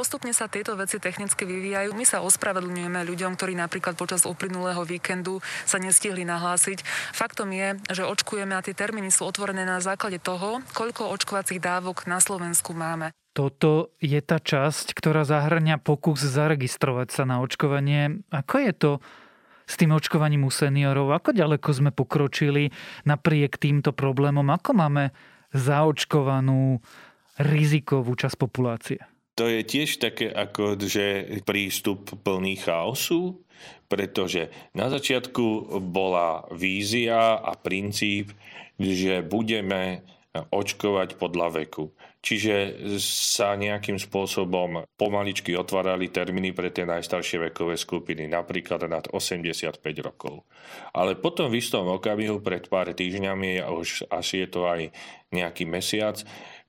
Postupne 0.00 0.32
sa 0.32 0.48
tieto 0.48 0.72
veci 0.80 0.96
technicky 0.96 1.44
vyvíjajú. 1.44 1.92
My 1.92 2.08
sa 2.08 2.24
ospravedlňujeme 2.24 3.04
ľuďom, 3.04 3.36
ktorí 3.36 3.52
napríklad 3.52 4.00
počas 4.00 4.24
uplynulého 4.24 4.80
víkendu 4.88 5.44
sa 5.68 5.76
nestihli 5.76 6.24
nahlásiť. 6.24 6.80
Faktom 7.12 7.52
je, 7.52 7.76
že 7.92 8.08
očkujeme 8.08 8.56
a 8.56 8.64
tie 8.64 8.72
termíny 8.72 9.12
sú 9.12 9.28
otvorené 9.28 9.68
na 9.68 9.76
základe 9.84 10.16
toho, 10.16 10.64
koľko 10.72 11.12
očkovacích 11.12 11.60
dávok 11.60 12.08
na 12.08 12.16
Slovensku 12.16 12.72
máme. 12.72 13.12
Toto 13.36 13.92
je 14.00 14.16
tá 14.24 14.40
časť, 14.40 14.96
ktorá 14.96 15.28
zahrňa 15.28 15.76
pokus 15.84 16.24
zaregistrovať 16.24 17.20
sa 17.20 17.28
na 17.28 17.44
očkovanie. 17.44 18.24
Ako 18.32 18.56
je 18.56 18.72
to 18.72 18.90
s 19.68 19.76
tým 19.76 19.92
očkovaním 19.92 20.48
u 20.48 20.50
seniorov? 20.50 21.12
Ako 21.12 21.36
ďaleko 21.36 21.68
sme 21.76 21.92
pokročili 21.92 22.72
napriek 23.04 23.60
týmto 23.60 23.92
problémom? 23.92 24.48
Ako 24.48 24.72
máme 24.72 25.12
zaočkovanú 25.52 26.80
rizikovú 27.36 28.16
časť 28.16 28.36
populácie? 28.40 29.09
To 29.40 29.48
je 29.48 29.64
tiež 29.64 29.96
také 29.96 30.28
ako, 30.28 30.76
že 30.76 31.40
prístup 31.48 32.12
plný 32.20 32.60
chaosu, 32.60 33.40
pretože 33.88 34.52
na 34.76 34.92
začiatku 34.92 35.80
bola 35.80 36.44
vízia 36.52 37.40
a 37.40 37.56
princíp, 37.56 38.36
že 38.76 39.24
budeme 39.24 40.04
očkovať 40.36 41.16
podľa 41.16 41.64
veku. 41.64 41.88
Čiže 42.20 42.84
sa 43.00 43.56
nejakým 43.56 43.96
spôsobom 43.96 44.84
pomaličky 45.00 45.56
otvárali 45.56 46.12
termíny 46.12 46.52
pre 46.52 46.68
tie 46.68 46.84
najstaršie 46.84 47.48
vekové 47.48 47.80
skupiny, 47.80 48.28
napríklad 48.28 48.84
nad 48.92 49.08
85 49.08 49.80
rokov. 50.04 50.44
Ale 50.92 51.16
potom 51.16 51.48
v 51.48 51.64
istom 51.64 51.88
okamihu 51.88 52.44
pred 52.44 52.68
pár 52.68 52.92
týždňami, 52.92 53.64
už 53.64 54.04
asi 54.12 54.44
je 54.44 54.48
to 54.52 54.68
aj 54.68 54.92
nejaký 55.32 55.64
mesiac, 55.64 56.20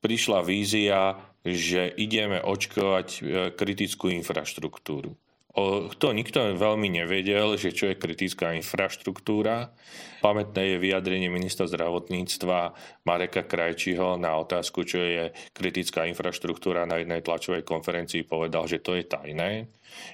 prišla 0.02 0.42
vízia 0.44 1.32
že 1.42 1.90
ideme 1.98 2.38
očkovať 2.38 3.08
e, 3.10 3.20
kritickú 3.58 4.14
infraštruktúru. 4.14 5.18
O, 5.52 5.92
to 5.92 6.16
nikto 6.16 6.56
veľmi 6.56 6.88
nevedel, 6.88 7.60
že 7.60 7.76
čo 7.76 7.92
je 7.92 8.00
kritická 8.00 8.56
infraštruktúra. 8.56 9.76
Pamätné 10.24 10.64
je 10.64 10.78
vyjadrenie 10.80 11.28
ministra 11.28 11.68
zdravotníctva 11.68 12.72
Mareka 13.04 13.44
Krajčiho 13.44 14.16
na 14.16 14.40
otázku, 14.40 14.88
čo 14.88 15.04
je 15.04 15.36
kritická 15.52 16.08
infraštruktúra 16.08 16.88
na 16.88 17.04
jednej 17.04 17.20
tlačovej 17.20 17.68
konferencii 17.68 18.24
povedal, 18.24 18.64
že 18.64 18.80
to 18.80 18.96
je 18.96 19.04
tajné. 19.04 19.68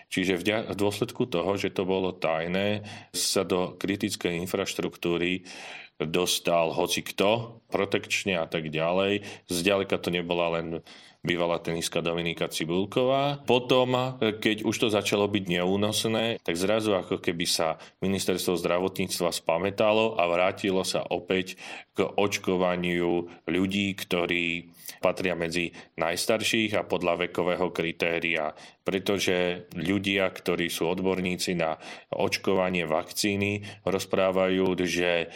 Čiže 0.09 0.41
v 0.41 0.73
dôsledku 0.73 1.29
toho, 1.29 1.53
že 1.53 1.69
to 1.69 1.85
bolo 1.85 2.17
tajné, 2.17 2.81
sa 3.13 3.45
do 3.45 3.77
kritickej 3.77 4.41
infraštruktúry 4.41 5.45
dostal 6.01 6.73
hoci 6.73 7.01
kto, 7.01 7.61
protekčne 7.73 8.37
a 8.37 8.45
tak 8.45 8.69
ďalej. 8.69 9.25
Zďaleka 9.49 9.97
to 9.97 10.13
nebola 10.13 10.61
len 10.61 10.85
bývala 11.25 11.59
tenistka 11.59 11.99
Dominika 11.99 12.47
Cibulková. 12.47 13.43
Potom, 13.43 14.15
keď 14.21 14.63
už 14.63 14.75
to 14.77 14.87
začalo 14.87 15.27
byť 15.27 15.43
neúnosné, 15.59 16.39
tak 16.39 16.55
zrazu 16.55 16.95
ako 16.95 17.19
keby 17.19 17.43
sa 17.43 17.75
ministerstvo 17.99 18.55
zdravotníctva 18.55 19.35
spametalo 19.35 20.15
a 20.15 20.23
vrátilo 20.29 20.87
sa 20.87 21.03
opäť 21.03 21.59
k 21.97 22.05
očkovaniu 22.07 23.27
ľudí, 23.49 23.91
ktorí 23.97 24.71
patria 25.03 25.35
medzi 25.35 25.75
najstarších 25.99 26.79
a 26.79 26.87
podľa 26.87 27.27
vekového 27.27 27.69
kritéria, 27.75 28.55
pretože 28.87 29.67
ľudia, 29.75 30.31
ktorí 30.31 30.71
sú 30.71 30.87
odborníci 30.87 31.59
na 31.59 31.75
očkovanie 32.13 32.87
vakcíny, 32.87 33.83
rozprávajú, 33.83 34.79
že 34.87 35.27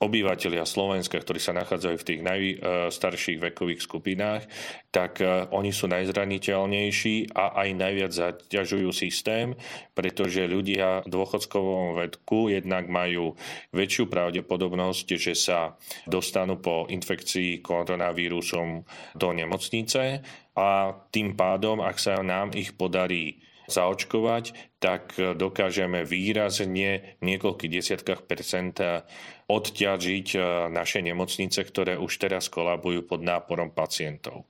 obyvateľia 0.00 0.64
Slovenska, 0.64 1.20
ktorí 1.20 1.36
sa 1.36 1.52
nachádzajú 1.52 1.96
v 2.00 2.08
tých 2.08 2.20
najstarších 2.24 3.38
vekových 3.52 3.84
skupinách, 3.84 4.48
tak 4.88 5.20
e, 5.20 5.44
oni 5.52 5.76
sú 5.76 5.92
najzraniteľnejší 5.92 7.36
a 7.36 7.60
aj 7.60 7.68
najviac 7.76 8.12
zaťažujú 8.16 8.88
systém, 8.96 9.52
pretože 9.92 10.48
ľudia 10.48 11.04
v 11.04 11.12
dôchodskovom 11.12 12.00
vedku 12.00 12.48
jednak 12.48 12.88
majú 12.88 13.36
väčšiu 13.76 14.08
pravdepodobnosť, 14.08 15.06
že 15.20 15.36
sa 15.36 15.76
dostanú 16.08 16.56
po 16.56 16.88
infekcii 16.88 17.60
koronavírusom 17.60 18.88
do 19.20 19.28
nemocnice 19.36 20.24
a 20.56 20.96
tým 21.12 21.36
pádom, 21.36 21.84
ak 21.84 22.00
sa 22.00 22.24
nám 22.24 22.56
ich 22.56 22.72
podarí 22.72 23.49
zaočkovať, 23.70 24.78
tak 24.82 25.14
dokážeme 25.16 26.02
výrazne 26.02 27.16
v 27.20 27.22
niekoľkých 27.22 27.74
desiatkách 27.80 28.24
percenta 28.24 29.04
odťažiť 29.50 30.28
e, 30.34 30.38
naše 30.70 31.02
nemocnice, 31.02 31.58
ktoré 31.66 31.98
už 31.98 32.22
teraz 32.22 32.46
kolabujú 32.46 33.02
pod 33.02 33.20
náporom 33.26 33.74
pacientov. 33.74 34.46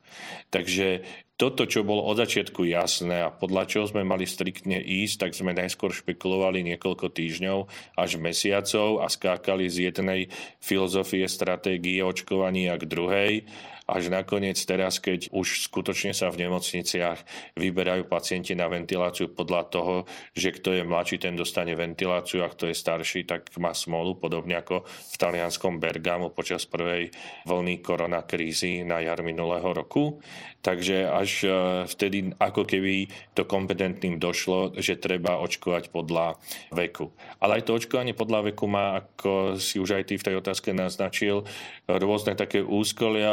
Takže 0.53 1.03
toto, 1.41 1.65
čo 1.65 1.81
bolo 1.89 2.05
od 2.05 2.21
začiatku 2.21 2.69
jasné 2.69 3.25
a 3.25 3.33
podľa 3.33 3.65
čoho 3.65 3.89
sme 3.89 4.05
mali 4.05 4.29
striktne 4.29 4.77
ísť, 4.77 5.25
tak 5.25 5.31
sme 5.33 5.57
najskôr 5.57 5.89
špekulovali 5.89 6.61
niekoľko 6.69 7.09
týždňov 7.17 7.59
až 7.97 8.21
mesiacov 8.21 9.01
a 9.01 9.09
skákali 9.09 9.65
z 9.73 9.89
jednej 9.89 10.29
filozofie 10.61 11.25
stratégie 11.25 12.05
očkovania 12.05 12.77
k 12.77 12.85
druhej 12.85 13.33
až 13.91 14.11
nakoniec 14.11 14.57
teraz, 14.63 15.03
keď 15.03 15.31
už 15.35 15.71
skutočne 15.71 16.15
sa 16.15 16.31
v 16.31 16.47
nemocniciach 16.47 17.23
vyberajú 17.59 18.07
pacienti 18.07 18.55
na 18.55 18.71
ventiláciu 18.71 19.31
podľa 19.31 19.63
toho, 19.69 19.95
že 20.35 20.55
kto 20.55 20.79
je 20.79 20.83
mladší, 20.87 21.17
ten 21.23 21.35
dostane 21.35 21.75
ventiláciu 21.75 22.47
a 22.47 22.53
kto 22.53 22.71
je 22.71 22.77
starší, 22.79 23.27
tak 23.27 23.51
má 23.59 23.75
smolu, 23.75 24.17
podobne 24.17 24.59
ako 24.59 24.87
v 24.87 25.17
talianskom 25.17 25.83
Bergamo 25.83 26.31
počas 26.31 26.65
prvej 26.65 27.11
vlny 27.45 27.83
koronakrízy 27.83 28.83
na 28.87 29.03
jar 29.03 29.21
minulého 29.27 29.67
roku. 29.71 30.23
Takže 30.61 31.09
až 31.09 31.31
e, 31.45 31.51
vtedy 31.89 32.37
ako 32.37 32.69
keby 32.69 33.09
to 33.33 33.49
kompetentným 33.49 34.21
došlo, 34.21 34.77
že 34.77 35.01
treba 35.01 35.41
očkovať 35.41 35.89
podľa 35.89 36.37
veku. 36.69 37.17
Ale 37.41 37.61
aj 37.61 37.65
to 37.65 37.81
očkovanie 37.81 38.13
podľa 38.13 38.53
veku 38.53 38.69
má, 38.69 39.01
ako 39.01 39.57
si 39.57 39.81
už 39.81 39.97
aj 39.97 40.05
ty 40.13 40.15
v 40.21 40.27
tej 40.29 40.35
otázke 40.37 40.77
naznačil, 40.77 41.49
rôzne 41.89 42.37
také 42.37 42.61
úskolia 42.61 43.33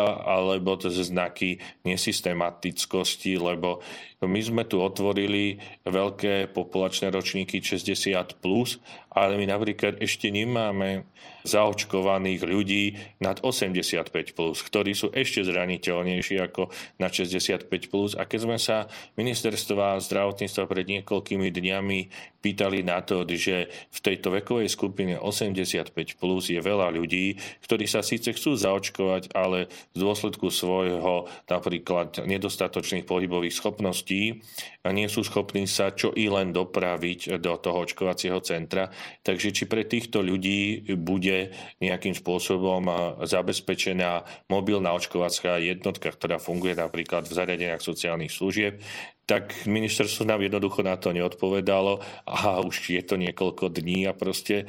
alebo 0.53 0.79
znaky 1.03 1.60
nesystematickosti, 1.83 3.36
lebo 3.36 3.83
my 4.23 4.41
sme 4.41 4.63
tu 4.65 4.81
otvorili 4.81 5.62
veľké 5.86 6.49
populačné 6.55 7.13
ročníky 7.13 7.62
60+, 7.62 8.41
plus, 8.41 8.81
ale 9.17 9.41
my 9.41 9.49
napríklad 9.49 9.97
ešte 9.97 10.30
nemáme 10.30 11.10
zaočkovaných 11.41 12.41
ľudí 12.45 12.86
nad 13.23 13.41
85+, 13.41 14.38
plus, 14.38 14.62
ktorí 14.62 14.93
sú 14.93 15.10
ešte 15.10 15.41
zraniteľnejší 15.47 16.38
ako 16.45 16.69
na 17.01 17.10
65+. 17.10 17.65
Plus. 17.89 18.13
A 18.13 18.30
keď 18.30 18.39
sme 18.45 18.58
sa 18.62 18.86
ministerstva 19.15 19.97
zdravotníctva 20.03 20.63
pred 20.69 20.86
niekoľkými 20.86 21.47
dňami 21.49 21.99
pýtali 22.43 22.86
na 22.86 23.01
to, 23.01 23.23
že 23.25 23.71
v 23.71 23.99
tejto 24.03 24.30
vekovej 24.38 24.69
skupine 24.69 25.15
85+, 25.17 26.19
plus 26.19 26.51
je 26.51 26.60
veľa 26.62 26.93
ľudí, 26.93 27.39
ktorí 27.65 27.89
sa 27.89 28.06
síce 28.06 28.36
chcú 28.36 28.53
zaočkovať, 28.53 29.34
ale 29.34 29.71
z 29.95 29.99
dôsledku 30.03 30.51
svojho 30.51 31.32
napríklad 31.47 32.27
nedostatočných 32.27 33.08
pohybových 33.08 33.56
schopností 33.56 34.43
nie 34.91 35.08
sú 35.12 35.23
schopní 35.23 35.67
sa 35.67 35.91
čo 35.91 36.15
i 36.15 36.32
len 36.32 36.56
dopraviť 36.56 37.39
do 37.43 37.53
toho 37.60 37.84
očkovacieho 37.84 38.39
centra. 38.43 38.88
Takže 39.24 39.52
či 39.52 39.63
pre 39.67 39.84
týchto 39.84 40.24
ľudí 40.24 40.88
bude 40.96 41.52
nejakým 41.84 42.15
spôsobom 42.15 42.88
zabezpečená 43.24 44.24
mobilná 44.48 44.93
očkovacia 44.96 45.60
jednotka, 45.60 46.12
ktorá 46.12 46.39
funguje 46.39 46.78
napríklad 46.78 47.28
v 47.28 47.36
zariadeniach 47.36 47.84
sociálnych 47.84 48.32
služieb, 48.32 48.80
tak 49.28 49.67
ministerstvo 49.67 50.24
nám 50.24 50.39
jednoducho 50.39 50.88
na 50.88 50.96
to 50.96 51.12
neodpovedalo 51.12 52.00
a 52.24 52.63
už 52.63 52.96
je 52.96 53.04
to 53.04 53.20
niekoľko 53.20 53.67
dní 53.67 54.08
a 54.08 54.15
proste 54.15 54.63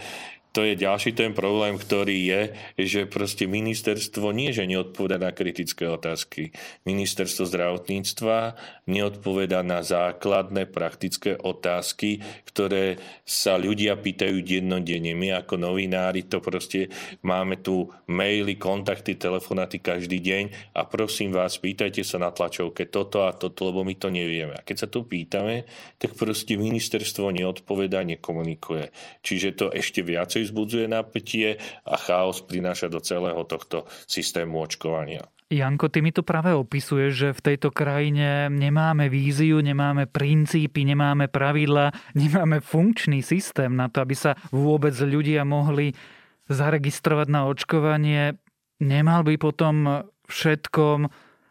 to 0.50 0.66
je 0.66 0.74
ďalší 0.74 1.14
ten 1.14 1.36
problém, 1.36 1.78
ktorý 1.78 2.18
je, 2.26 2.42
že 2.80 3.00
proste 3.06 3.46
ministerstvo 3.46 4.34
nie, 4.34 4.50
že 4.50 4.66
neodpoveda 4.66 5.20
na 5.20 5.30
kritické 5.30 5.86
otázky. 5.86 6.50
Ministerstvo 6.82 7.46
zdravotníctva 7.46 8.58
neodpoveda 8.90 9.62
na 9.62 9.86
základné 9.86 10.66
praktické 10.66 11.36
otázky, 11.38 12.24
ktoré 12.48 12.98
sa 13.22 13.60
ľudia 13.60 14.00
pýtajú 14.00 14.40
dennodenne. 14.42 15.12
My 15.14 15.38
ako 15.38 15.60
novinári 15.60 16.26
to 16.26 16.40
proste 16.42 16.90
máme 17.22 17.60
tu 17.60 17.92
maily, 18.10 18.56
kontakty, 18.56 19.14
telefonáty 19.20 19.78
každý 19.78 20.18
deň 20.18 20.74
a 20.74 20.88
prosím 20.88 21.36
vás, 21.36 21.60
pýtajte 21.60 22.02
sa 22.02 22.18
na 22.18 22.32
tlačovke 22.34 22.88
toto 22.90 23.28
a 23.28 23.36
toto, 23.36 23.68
lebo 23.70 23.84
my 23.84 23.94
to 23.94 24.10
nevieme. 24.10 24.56
A 24.56 24.64
keď 24.64 24.76
sa 24.84 24.88
tu 24.88 25.04
pýtame, 25.04 25.68
tak 26.00 26.16
proste 26.16 26.58
ministerstvo 26.58 27.30
neodpoveda, 27.30 28.02
nekomunikuje. 28.02 28.90
Čiže 29.22 29.48
to 29.54 29.66
ešte 29.70 30.00
viacej 30.02 30.47
vzbudzuje 30.48 30.88
napätie 30.88 31.60
a 31.84 31.94
chaos 32.00 32.40
prináša 32.40 32.88
do 32.88 32.98
celého 33.04 33.44
tohto 33.44 33.84
systému 34.08 34.64
očkovania. 34.64 35.28
Janko, 35.48 35.88
ty 35.88 36.04
mi 36.04 36.12
tu 36.12 36.20
práve 36.20 36.52
opisuješ, 36.52 37.12
že 37.16 37.28
v 37.32 37.40
tejto 37.40 37.72
krajine 37.72 38.52
nemáme 38.52 39.08
víziu, 39.08 39.64
nemáme 39.64 40.04
princípy, 40.04 40.84
nemáme 40.84 41.32
pravidla, 41.32 41.88
nemáme 42.12 42.60
funkčný 42.60 43.24
systém 43.24 43.72
na 43.72 43.88
to, 43.88 44.04
aby 44.04 44.12
sa 44.12 44.36
vôbec 44.52 44.92
ľudia 44.92 45.48
mohli 45.48 45.96
zaregistrovať 46.52 47.26
na 47.32 47.48
očkovanie. 47.48 48.36
Nemal 48.84 49.24
by 49.24 49.40
potom 49.40 50.04
všetkom 50.28 51.08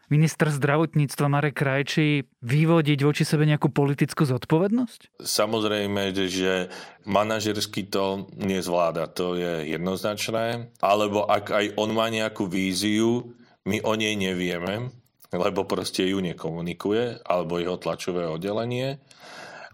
minister 0.08 0.48
zdravotníctva 0.48 1.26
Marek 1.28 1.60
Krajčí 1.60 2.28
vyvodiť 2.40 2.98
voči 3.04 3.24
sebe 3.24 3.44
nejakú 3.44 3.72
politickú 3.72 4.24
zodpovednosť? 4.24 5.20
Samozrejme, 5.20 6.12
že 6.16 6.72
manažersky 7.04 7.88
to 7.88 8.28
nezvláda, 8.36 9.08
to 9.08 9.36
je 9.36 9.72
jednoznačné. 9.72 10.72
Alebo 10.80 11.24
ak 11.28 11.52
aj 11.52 11.66
on 11.76 11.92
má 11.92 12.08
nejakú 12.08 12.48
víziu, 12.48 13.36
my 13.68 13.84
o 13.84 13.92
nej 13.96 14.16
nevieme, 14.16 14.88
lebo 15.28 15.68
proste 15.68 16.08
ju 16.08 16.24
nekomunikuje, 16.24 17.20
alebo 17.28 17.60
jeho 17.60 17.76
tlačové 17.76 18.24
oddelenie 18.24 18.96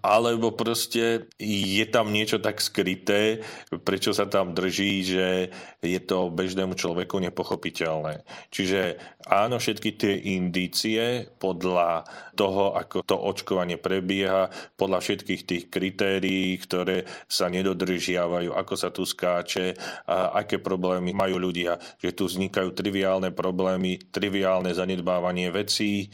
alebo 0.04 0.52
proste 0.52 1.32
je 1.40 1.84
tam 1.88 2.12
niečo 2.12 2.36
tak 2.36 2.60
skryté, 2.60 3.40
prečo 3.88 4.12
sa 4.12 4.28
tam 4.28 4.52
drží, 4.52 5.00
že 5.00 5.48
je 5.80 6.00
to 6.04 6.28
bežnému 6.28 6.76
človeku 6.76 7.16
nepochopiteľné. 7.24 8.20
Čiže 8.52 9.00
áno, 9.24 9.56
všetky 9.56 9.96
tie 9.96 10.12
indície 10.36 11.24
podľa 11.40 12.04
toho, 12.36 12.76
ako 12.76 13.00
to 13.00 13.16
očkovanie 13.16 13.80
prebieha, 13.80 14.52
podľa 14.76 15.00
všetkých 15.00 15.42
tých 15.48 15.64
kritérií, 15.72 16.60
ktoré 16.60 17.08
sa 17.24 17.48
nedodržiavajú, 17.48 18.52
ako 18.52 18.74
sa 18.76 18.92
tu 18.92 19.08
skáče, 19.08 19.72
a 20.04 20.36
aké 20.44 20.60
problémy 20.60 21.16
majú 21.16 21.40
ľudia, 21.40 21.80
že 21.96 22.12
tu 22.12 22.28
vznikajú 22.28 22.76
triviálne 22.76 23.32
problémy, 23.32 24.12
triviálne 24.12 24.76
zanedbávanie 24.76 25.48
vecí, 25.48 26.12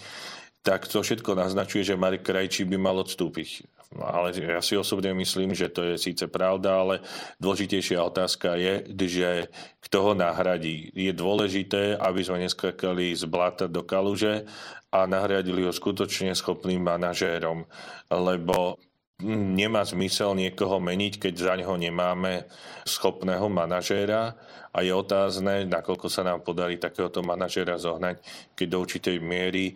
tak 0.62 0.87
to 0.87 1.00
všetko 1.00 1.35
naznačuje, 1.35 1.83
že 1.83 1.98
Marek 1.98 2.22
Krajčí 2.22 2.68
by 2.68 2.76
mal 2.76 3.00
odstúpiť. 3.00 3.80
No, 3.90 4.07
ale 4.07 4.31
ja 4.38 4.62
si 4.62 4.79
osobne 4.79 5.11
myslím, 5.18 5.50
že 5.50 5.66
to 5.66 5.83
je 5.83 5.98
síce 5.98 6.22
pravda, 6.31 6.79
ale 6.79 6.94
dôležitejšia 7.42 7.98
otázka 7.98 8.55
je, 8.55 8.87
že 8.87 9.50
kto 9.83 9.96
ho 10.07 10.12
nahradí. 10.14 10.94
Je 10.94 11.11
dôležité, 11.11 11.98
aby 11.98 12.22
sme 12.22 12.46
neskakali 12.46 13.11
z 13.18 13.26
blata 13.26 13.66
do 13.66 13.83
kaluže 13.83 14.46
a 14.94 15.11
nahradili 15.11 15.66
ho 15.66 15.74
skutočne 15.74 16.31
schopným 16.38 16.87
manažérom, 16.87 17.66
lebo 18.14 18.79
nemá 19.26 19.83
zmysel 19.83 20.38
niekoho 20.38 20.79
meniť, 20.79 21.26
keď 21.26 21.35
za 21.35 21.55
neho 21.59 21.74
nemáme 21.74 22.46
schopného 22.87 23.50
manažéra 23.50 24.38
a 24.70 24.79
je 24.87 24.94
otázne, 24.94 25.66
nakoľko 25.66 26.07
sa 26.07 26.22
nám 26.22 26.46
podarí 26.46 26.79
takéhoto 26.79 27.26
manažéra 27.26 27.74
zohnať, 27.74 28.22
keď 28.55 28.66
do 28.70 28.79
určitej 28.81 29.16
miery 29.18 29.74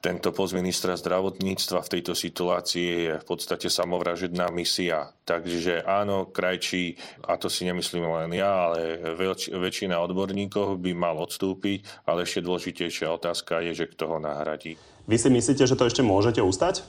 tento 0.00 0.32
post 0.32 0.56
ministra 0.56 0.96
zdravotníctva 0.96 1.84
v 1.84 1.92
tejto 1.92 2.16
situácii 2.16 2.88
je 3.04 3.14
v 3.20 3.26
podstate 3.28 3.68
samovražedná 3.68 4.48
misia. 4.48 5.12
Takže 5.28 5.84
áno, 5.84 6.32
krajčí, 6.32 6.96
a 7.28 7.36
to 7.36 7.52
si 7.52 7.68
nemyslím 7.68 8.08
len 8.08 8.32
ja, 8.32 8.72
ale 8.72 8.96
väč- 9.12 9.52
väčšina 9.52 10.00
odborníkov 10.00 10.80
by 10.80 10.96
mal 10.96 11.20
odstúpiť, 11.20 12.08
ale 12.08 12.24
ešte 12.24 12.40
dôležitejšia 12.40 13.12
otázka 13.12 13.60
je, 13.60 13.84
že 13.84 13.92
kto 13.92 14.16
ho 14.16 14.18
nahradí. 14.18 14.80
Vy 15.04 15.16
si 15.20 15.28
myslíte, 15.28 15.68
že 15.68 15.76
to 15.76 15.84
ešte 15.84 16.00
môžete 16.00 16.40
ustať? 16.40 16.80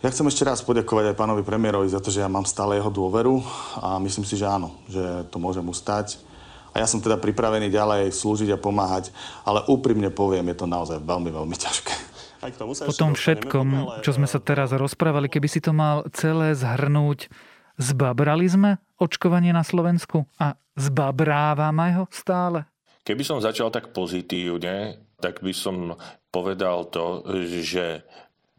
Ja 0.00 0.08
chcem 0.08 0.30
ešte 0.30 0.46
raz 0.48 0.64
poďakovať 0.64 1.12
aj 1.12 1.18
pánovi 1.18 1.42
premiérovi 1.44 1.90
za 1.90 2.00
to, 2.00 2.08
že 2.08 2.24
ja 2.24 2.30
mám 2.30 2.48
stále 2.48 2.78
jeho 2.78 2.88
dôveru 2.88 3.44
a 3.82 4.00
myslím 4.00 4.24
si, 4.24 4.38
že 4.38 4.48
áno, 4.48 4.78
že 4.88 5.28
to 5.28 5.36
môžem 5.36 5.66
ustať 5.66 6.29
a 6.70 6.76
ja 6.78 6.86
som 6.86 7.02
teda 7.02 7.18
pripravený 7.18 7.70
ďalej 7.70 8.14
slúžiť 8.14 8.54
a 8.54 8.58
pomáhať, 8.58 9.10
ale 9.42 9.66
úprimne 9.66 10.08
poviem, 10.10 10.46
je 10.54 10.56
to 10.62 10.66
naozaj 10.70 10.98
veľmi, 11.02 11.30
veľmi 11.34 11.56
ťažké. 11.56 11.94
Aj 12.40 12.50
k 12.50 12.56
tomu 12.56 12.72
sa 12.72 12.88
po 12.88 12.96
tom 12.96 13.12
všetkom, 13.12 13.66
ale... 13.68 14.02
čo 14.06 14.16
sme 14.16 14.24
sa 14.24 14.40
teraz 14.40 14.72
rozprávali, 14.72 15.28
keby 15.28 15.48
si 15.50 15.60
to 15.60 15.76
mal 15.76 16.08
celé 16.16 16.56
zhrnúť, 16.56 17.28
zbabrali 17.76 18.48
sme 18.48 18.70
očkovanie 18.96 19.52
na 19.52 19.60
Slovensku 19.60 20.24
a 20.40 20.56
zbabrávame 20.76 22.00
ho 22.00 22.04
stále? 22.08 22.64
Keby 23.04 23.22
som 23.24 23.44
začal 23.44 23.68
tak 23.68 23.92
pozitívne, 23.92 25.00
tak 25.20 25.44
by 25.44 25.52
som 25.52 25.96
povedal 26.32 26.88
to, 26.88 27.24
že 27.60 28.06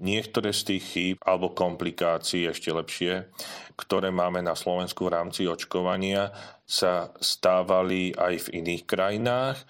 Niektoré 0.02 0.50
z 0.50 0.62
tých 0.66 0.84
chýb 0.84 1.18
alebo 1.22 1.54
komplikácií, 1.54 2.50
ešte 2.50 2.74
lepšie, 2.74 3.30
ktoré 3.78 4.10
máme 4.10 4.42
na 4.42 4.58
Slovensku 4.58 5.06
v 5.06 5.14
rámci 5.14 5.46
očkovania, 5.46 6.34
sa 6.66 7.14
stávali 7.22 8.10
aj 8.18 8.50
v 8.50 8.66
iných 8.66 8.84
krajinách 8.90 9.62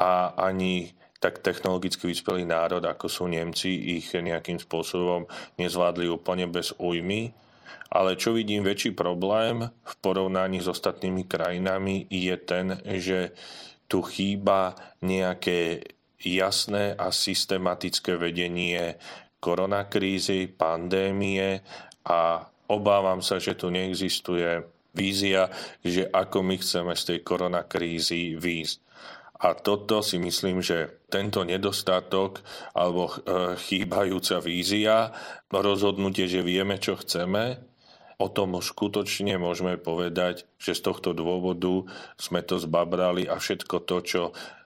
a 0.00 0.32
ani 0.40 0.96
tak 1.20 1.44
technologicky 1.44 2.08
vyspelý 2.08 2.48
národ, 2.48 2.84
ako 2.84 3.08
sú 3.08 3.24
Nemci, 3.28 3.96
ich 4.00 4.12
nejakým 4.12 4.60
spôsobom 4.60 5.24
nezvládli 5.56 6.08
úplne 6.08 6.48
bez 6.48 6.72
újmy. 6.76 7.32
Ale 7.88 8.16
čo 8.20 8.36
vidím 8.36 8.64
väčší 8.64 8.92
problém 8.92 9.68
v 9.68 9.94
porovnaní 10.00 10.60
s 10.60 10.68
ostatnými 10.68 11.24
krajinami 11.24 12.08
je 12.12 12.36
ten, 12.40 12.76
že 13.00 13.32
tu 13.88 14.04
chýba 14.04 14.76
nejaké 15.00 15.84
jasné 16.20 16.96
a 16.96 17.12
systematické 17.12 18.16
vedenie 18.16 18.96
koronakrízy, 19.44 20.48
pandémie 20.56 21.60
a 22.08 22.48
obávam 22.72 23.20
sa, 23.20 23.36
že 23.36 23.52
tu 23.52 23.68
neexistuje 23.68 24.64
vízia, 24.96 25.52
že 25.84 26.08
ako 26.08 26.40
my 26.40 26.56
chceme 26.56 26.96
z 26.96 27.02
tej 27.12 27.18
koronakrízy 27.20 28.40
výjsť. 28.40 28.78
A 29.44 29.52
toto 29.52 30.00
si 30.00 30.16
myslím, 30.16 30.64
že 30.64 31.04
tento 31.12 31.44
nedostatok 31.44 32.40
alebo 32.72 33.12
e, 33.12 33.14
chýbajúca 33.60 34.40
vízia, 34.40 35.12
rozhodnutie, 35.52 36.24
že 36.24 36.40
vieme, 36.40 36.80
čo 36.80 36.96
chceme, 36.96 37.60
o 38.16 38.30
tom 38.30 38.56
skutočne 38.56 39.36
môžeme 39.36 39.76
povedať, 39.76 40.46
že 40.56 40.72
z 40.78 40.80
tohto 40.86 41.12
dôvodu 41.12 41.84
sme 42.16 42.40
to 42.46 42.56
zbabrali 42.62 43.26
a 43.26 43.36
všetko 43.36 43.76
to, 43.84 43.96
čo 44.06 44.22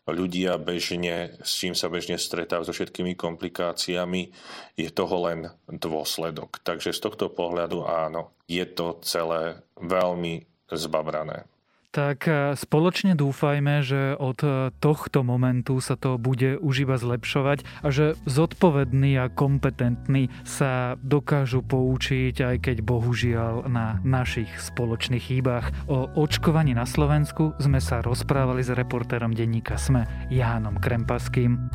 ľudia 0.09 0.57
bežne, 0.57 1.37
s 1.45 1.61
čím 1.61 1.77
sa 1.77 1.93
bežne 1.93 2.17
stretávajú 2.17 2.69
so 2.69 2.75
všetkými 2.75 3.15
komplikáciami, 3.15 4.33
je 4.75 4.89
toho 4.89 5.17
len 5.29 5.53
dôsledok. 5.69 6.65
Takže 6.65 6.97
z 6.97 7.01
tohto 7.01 7.29
pohľadu 7.29 7.85
áno, 7.85 8.33
je 8.49 8.65
to 8.65 8.99
celé 9.05 9.61
veľmi 9.77 10.49
zbabrané. 10.73 11.45
Tak 11.89 12.29
e, 12.29 12.53
spoločne 12.53 13.17
dúfajme, 13.17 13.81
že 13.81 14.13
od 14.21 14.39
e, 14.45 14.69
tohto 14.77 15.25
momentu 15.25 15.81
sa 15.81 15.97
to 15.97 16.21
bude 16.21 16.61
už 16.61 16.85
iba 16.85 17.01
zlepšovať 17.01 17.65
a 17.81 17.89
že 17.89 18.13
zodpovední 18.29 19.17
a 19.17 19.33
kompetentní 19.33 20.29
sa 20.45 21.01
dokážu 21.01 21.65
poučiť, 21.65 22.45
aj 22.45 22.57
keď 22.61 22.77
bohužiaľ 22.85 23.73
na 23.73 24.05
našich 24.05 24.53
spoločných 24.61 25.33
chýbach. 25.33 25.73
O 25.89 26.13
očkovaní 26.13 26.77
na 26.77 26.85
Slovensku 26.85 27.57
sme 27.57 27.81
sa 27.81 28.05
rozprávali 28.05 28.61
s 28.61 28.77
reportérom 28.77 29.33
denníka 29.33 29.81
SME 29.81 30.05
Jánom 30.29 30.77
Krempaským. 30.77 31.73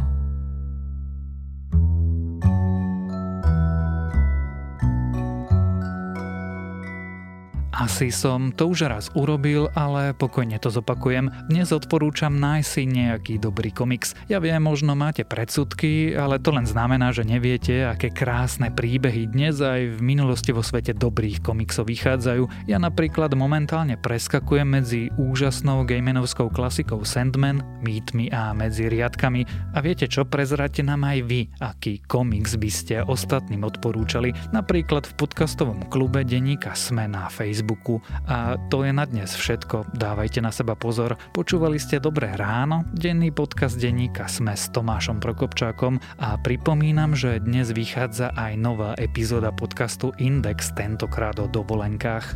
Asi 7.73 8.13
som 8.13 8.53
to 8.53 8.69
už 8.69 8.85
raz 8.85 9.09
urobil, 9.17 9.65
ale 9.73 10.13
pokojne 10.13 10.61
to 10.61 10.69
zopakujem. 10.69 11.33
Dnes 11.49 11.73
odporúčam 11.73 12.37
nájsť 12.37 12.69
si 12.69 12.85
nejaký 12.85 13.41
dobrý 13.41 13.73
komiks. 13.73 14.13
Ja 14.29 14.37
viem, 14.37 14.61
možno 14.61 14.93
máte 14.93 15.25
predsudky, 15.25 16.13
ale 16.13 16.37
to 16.37 16.53
len 16.53 16.69
znamená, 16.69 17.09
že 17.09 17.25
neviete, 17.25 17.89
aké 17.89 18.13
krásne 18.13 18.69
príbehy 18.69 19.25
dnes 19.25 19.57
aj 19.57 19.97
v 19.97 19.99
minulosti 20.05 20.53
vo 20.53 20.61
svete 20.61 20.93
dobrých 20.93 21.41
komiksov 21.41 21.89
vychádzajú. 21.89 22.69
Ja 22.69 22.77
napríklad 22.77 23.33
momentálne 23.33 23.97
preskakujem 23.97 24.69
medzi 24.69 25.09
úžasnou 25.17 25.81
gamenovskou 25.81 26.53
klasikou 26.53 27.01
Sandman, 27.01 27.65
mýtmi 27.81 28.29
a 28.29 28.53
medzi 28.53 28.85
riadkami. 28.85 29.73
A 29.73 29.81
viete 29.81 30.05
čo, 30.05 30.29
prezráte 30.29 30.85
nám 30.85 31.09
aj 31.09 31.25
vy, 31.25 31.49
aký 31.57 32.05
komiks 32.05 32.53
by 32.53 32.69
ste 32.69 33.01
ostatným 33.01 33.65
odporúčali, 33.65 34.29
napríklad 34.53 35.09
v 35.09 35.25
podcastovom 35.25 35.89
klube 35.89 36.21
denníka 36.21 36.77
Sme 36.77 37.09
na 37.09 37.33
Facebook 37.33 37.62
Facebooku. 37.63 38.03
A 38.27 38.59
to 38.67 38.83
je 38.83 38.91
na 38.91 39.07
dnes 39.07 39.31
všetko. 39.31 39.95
Dávajte 39.95 40.43
na 40.43 40.51
seba 40.51 40.75
pozor. 40.75 41.15
Počúvali 41.31 41.79
ste 41.79 42.03
Dobré 42.03 42.35
ráno, 42.35 42.83
denný 42.91 43.31
podcast 43.31 43.79
denníka 43.79 44.27
Sme 44.27 44.51
s 44.51 44.67
Tomášom 44.75 45.23
Prokopčákom 45.23 45.97
a 46.19 46.35
pripomínam, 46.43 47.15
že 47.15 47.39
dnes 47.39 47.71
vychádza 47.71 48.35
aj 48.35 48.53
nová 48.59 48.91
epizóda 48.99 49.55
podcastu 49.55 50.11
Index, 50.19 50.75
tentokrát 50.75 51.39
o 51.39 51.47
dovolenkách. 51.47 52.35